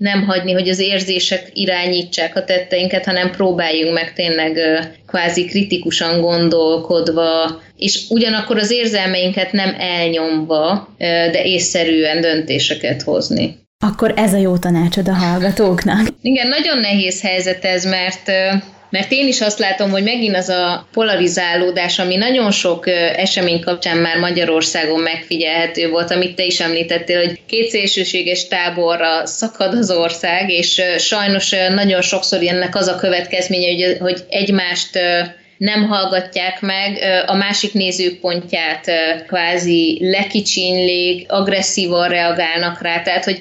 nem 0.00 0.24
hagyni, 0.24 0.52
hogy 0.52 0.68
az 0.68 0.78
érzések 0.78 1.50
irányítsák 1.52 2.36
a 2.36 2.44
tetteinket, 2.44 3.04
hanem 3.04 3.30
próbáljunk 3.30 3.94
meg 3.94 4.12
tényleg 4.12 4.58
kvázi 5.06 5.44
kritikusan 5.44 6.20
gondolkodva, 6.20 7.60
és 7.76 8.06
ugyanakkor 8.08 8.58
az 8.58 8.70
érzelmeinket 8.70 9.52
nem 9.52 9.74
elnyomva, 9.78 10.88
de 10.98 11.44
észszerűen 11.44 12.20
döntéseket 12.20 13.02
hozni. 13.02 13.58
Akkor 13.84 14.12
ez 14.16 14.34
a 14.34 14.38
jó 14.38 14.56
tanácsod 14.56 15.08
a 15.08 15.14
hallgatóknak. 15.14 16.08
Igen, 16.22 16.48
nagyon 16.48 16.78
nehéz 16.78 17.22
helyzet 17.22 17.64
ez, 17.64 17.84
mert 17.84 18.30
mert 18.90 19.12
én 19.12 19.26
is 19.26 19.40
azt 19.40 19.58
látom, 19.58 19.90
hogy 19.90 20.02
megint 20.02 20.36
az 20.36 20.48
a 20.48 20.86
polarizálódás, 20.92 21.98
ami 21.98 22.16
nagyon 22.16 22.50
sok 22.50 22.86
esemény 23.16 23.60
kapcsán 23.60 23.96
már 23.96 24.16
Magyarországon 24.16 25.00
megfigyelhető 25.00 25.88
volt, 25.88 26.10
amit 26.10 26.34
te 26.34 26.44
is 26.44 26.60
említettél, 26.60 27.18
hogy 27.24 27.40
két 27.46 27.68
szélsőséges 27.68 28.48
táborra 28.48 29.26
szakad 29.26 29.74
az 29.74 29.90
ország, 29.90 30.50
és 30.50 30.82
sajnos 30.98 31.50
nagyon 31.74 32.02
sokszor 32.02 32.42
ennek 32.42 32.76
az 32.76 32.86
a 32.86 32.96
következménye, 32.96 33.96
hogy, 33.98 34.24
egymást 34.28 34.98
nem 35.60 35.88
hallgatják 35.88 36.60
meg 36.60 36.98
a 37.26 37.34
másik 37.34 37.72
nézőpontját, 37.72 38.90
kvázi 39.26 39.98
lekicsinlik, 40.00 41.32
agresszívan 41.32 42.08
reagálnak 42.08 42.82
rá, 42.82 43.02
tehát 43.02 43.24
hogy 43.24 43.38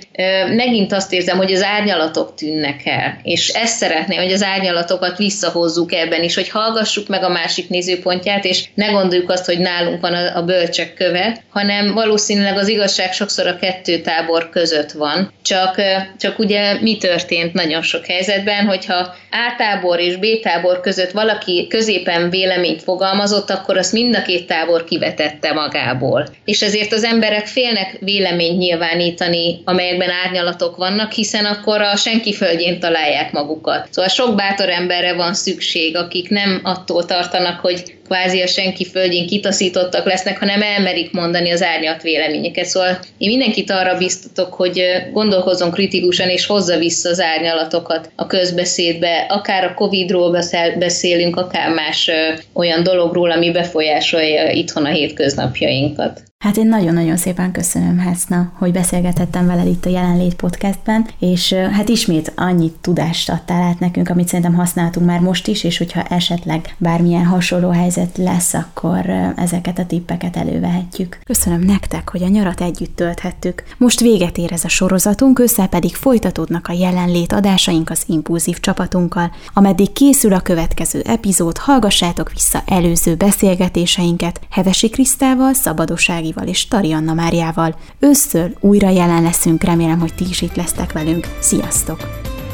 megint 0.56 0.94
azt 0.94 1.14
érzem, 1.14 1.38
hogy 1.38 1.54
az 1.54 1.64
árnyalatok 1.64 2.36
tűnnek 2.36 2.86
el, 2.86 3.20
és 3.24 3.48
ezt 3.48 3.78
szeretné, 3.78 4.16
hogy 4.16 4.32
az 4.32 4.44
árnyalatokat 4.44 5.18
visszahozzuk 5.18 5.94
ebben 5.94 6.24
is, 6.24 6.36
hogy 6.36 6.50
hallgassuk 6.50 7.08
meg 7.08 7.24
a 7.24 7.30
másik 7.30 7.70
nézőpontját, 7.70 8.46
és 8.46 8.64
ne 8.74 8.88
gondoljuk 8.88 9.30
azt, 9.30 9.46
hogy 9.46 9.60
nálunk 9.60 10.02
van 10.02 10.14
a 10.14 10.44
bölcsek 10.44 10.94
köve, 10.94 11.38
hanem 11.50 11.94
valószínűleg 11.94 12.58
az 12.58 12.68
igazság 12.68 13.14
sokszor 13.14 13.48
a 13.48 13.60
kettő 13.60 14.02
tábor 14.02 14.50
között 14.50 14.92
van. 14.92 15.34
Csak, 15.44 15.82
csak 16.18 16.40
ugye 16.40 16.82
mi 16.82 16.98
történt 16.98 17.54
nagyon 17.54 17.82
sok 17.82 18.06
helyzetben, 18.06 18.66
hogyha 18.66 19.16
A 19.32 19.56
tábor 19.58 20.00
és 20.00 20.16
B 20.16 20.26
tábor 20.42 20.80
között 20.80 21.12
valaki 21.12 21.68
középen 22.10 22.30
véleményt 22.30 22.84
fogalmazott, 22.84 23.50
akkor 23.50 23.78
azt 23.78 23.94
mind 23.94 24.16
a 24.16 24.22
két 24.22 24.48
tábor 24.48 24.84
kivetette 24.84 25.54
magából. 25.54 26.28
És 26.46 26.62
ezért 26.62 26.94
az 26.94 27.04
emberek 27.04 27.48
félnek 27.48 27.98
véleményt 28.00 28.58
nyilvánítani, 28.58 29.62
amelyekben 29.66 30.10
árnyalatok 30.26 30.76
vannak, 30.76 31.12
hiszen 31.12 31.46
akkor 31.46 31.82
a 31.82 31.96
senki 31.96 32.34
földjén 32.34 32.80
találják 32.80 33.32
magukat. 33.32 33.88
Szóval 33.92 34.10
sok 34.10 34.36
bátor 34.36 34.70
emberre 34.70 35.14
van 35.14 35.34
szükség, 35.34 35.98
akik 35.98 36.30
nem 36.30 36.60
attól 36.64 37.06
tartanak, 37.06 37.60
hogy 37.60 37.99
kvázi 38.10 38.42
a 38.42 38.48
senki 38.48 38.86
földjén 38.86 39.28
kitaszítottak 39.28 40.06
lesznek, 40.06 40.40
hanem 40.40 40.62
elmerik 40.62 41.12
mondani 41.12 41.52
az 41.52 41.64
árnyat 41.64 42.02
véleményeket. 42.02 42.66
Szóval 42.66 43.00
én 43.18 43.30
mindenkit 43.30 43.72
arra 43.72 43.98
biztatok, 43.98 44.54
hogy 44.54 44.84
gondolkozzon 45.12 45.72
kritikusan 45.72 46.30
és 46.30 46.46
hozza 46.46 46.78
vissza 46.78 47.10
az 47.10 47.20
árnyalatokat 47.20 48.12
a 48.16 48.26
közbeszédbe, 48.26 49.26
akár 49.30 49.64
a 49.64 49.74
Covid-ról 49.74 50.38
beszélünk, 50.80 51.36
akár 51.36 51.74
más 51.74 52.12
olyan 52.54 52.84
dologról, 52.84 53.32
ami 53.32 53.52
befolyásolja 53.52 54.52
itthon 54.52 54.86
a 54.86 54.90
hétköznapjainkat. 54.90 56.22
Hát 56.44 56.58
én 56.58 56.68
nagyon-nagyon 56.68 57.18
szépen 57.18 57.52
köszönöm, 57.52 57.98
Hászna, 57.98 58.52
hogy 58.54 58.72
beszélgetettem 58.72 59.46
veled 59.46 59.68
itt 59.68 59.86
a 59.86 59.90
Jelenlét 59.90 60.36
podcastben, 60.36 61.08
és 61.18 61.54
hát 61.54 61.90
ismét 61.90 62.34
annyit 62.36 62.74
tudást 62.82 63.30
adtál 63.30 63.62
át 63.62 63.80
nekünk, 63.80 64.10
amit 64.10 64.28
szerintem 64.28 64.54
használtunk 64.54 65.06
már 65.06 65.20
most 65.20 65.48
is, 65.48 65.64
és 65.64 65.78
hogyha 65.78 66.04
esetleg 66.04 66.76
bármilyen 66.78 67.26
hasonló 67.26 67.70
helyzet 67.70 68.18
lesz, 68.18 68.54
akkor 68.54 69.10
ezeket 69.36 69.80
a 69.80 69.86
tippeket 69.86 70.36
elővehetjük. 70.36 71.20
Köszönöm 71.24 71.62
nektek, 71.62 72.10
hogy 72.10 72.24
a 72.24 72.28
nyarat 72.28 72.62
együtt 72.62 72.96
tölthettük. 72.96 73.64
Most 73.78 74.00
véget 74.00 74.38
ér 74.38 74.52
ez 74.52 74.64
a 74.64 74.70
sorozatunk, 74.70 75.40
össze 75.40 75.68
pedig 75.68 75.96
folytatódnak 75.96 76.68
a 76.68 76.74
Jelenlét 76.74 77.34
adásaink 77.34 77.90
az 77.90 78.04
Impulzív 78.08 78.60
csapatunkkal. 78.60 79.32
Ameddig 79.54 79.94
készül 79.94 80.34
a 80.34 80.40
következő 80.40 81.02
epizód, 81.06 81.58
hallgassátok 81.58 82.32
vissza 82.32 82.64
előző 82.66 83.16
beszélgetéseinket 83.16 84.42
Hevesi 84.50 84.90
Krisztával, 84.90 85.54
Szabadossági 85.54 86.28
Ágival 86.30 86.48
és 86.48 86.68
Tarianna 86.68 87.14
Máriával. 87.14 87.76
Ősztől 88.00 88.54
újra 88.60 88.90
jelen 88.90 89.22
leszünk, 89.22 89.64
remélem, 89.64 90.00
hogy 90.00 90.14
ti 90.14 90.26
is 90.30 90.42
itt 90.42 90.56
lesztek 90.56 90.92
velünk. 90.92 91.28
Sziasztok! 91.40 92.00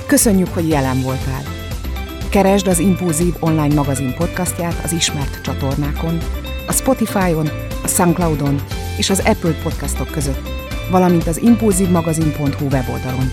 Köszönjük, 0.08 0.48
hogy 0.48 0.68
jelen 0.68 1.02
voltál! 1.02 1.44
Keresd 2.30 2.68
az 2.68 2.80
Impulzív 2.80 3.34
online 3.40 3.74
magazin 3.74 4.14
podcastját 4.18 4.84
az 4.84 4.92
ismert 4.92 5.42
csatornákon, 5.42 6.18
a 6.68 6.72
Spotify-on, 6.72 7.50
a 7.84 7.88
Soundcloud-on 7.88 8.62
és 8.98 9.10
az 9.10 9.20
Apple 9.26 9.54
podcastok 9.64 10.12
között, 10.12 10.50
valamint 10.92 11.28
az 11.28 11.42
impulzívmagazin.hu 11.42 12.66
weboldalon. 12.66 13.32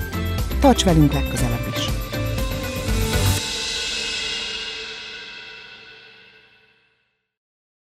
Tarts 0.60 0.84
velünk 0.84 1.12
legközelebb 1.12 1.66
is! 1.76 2.01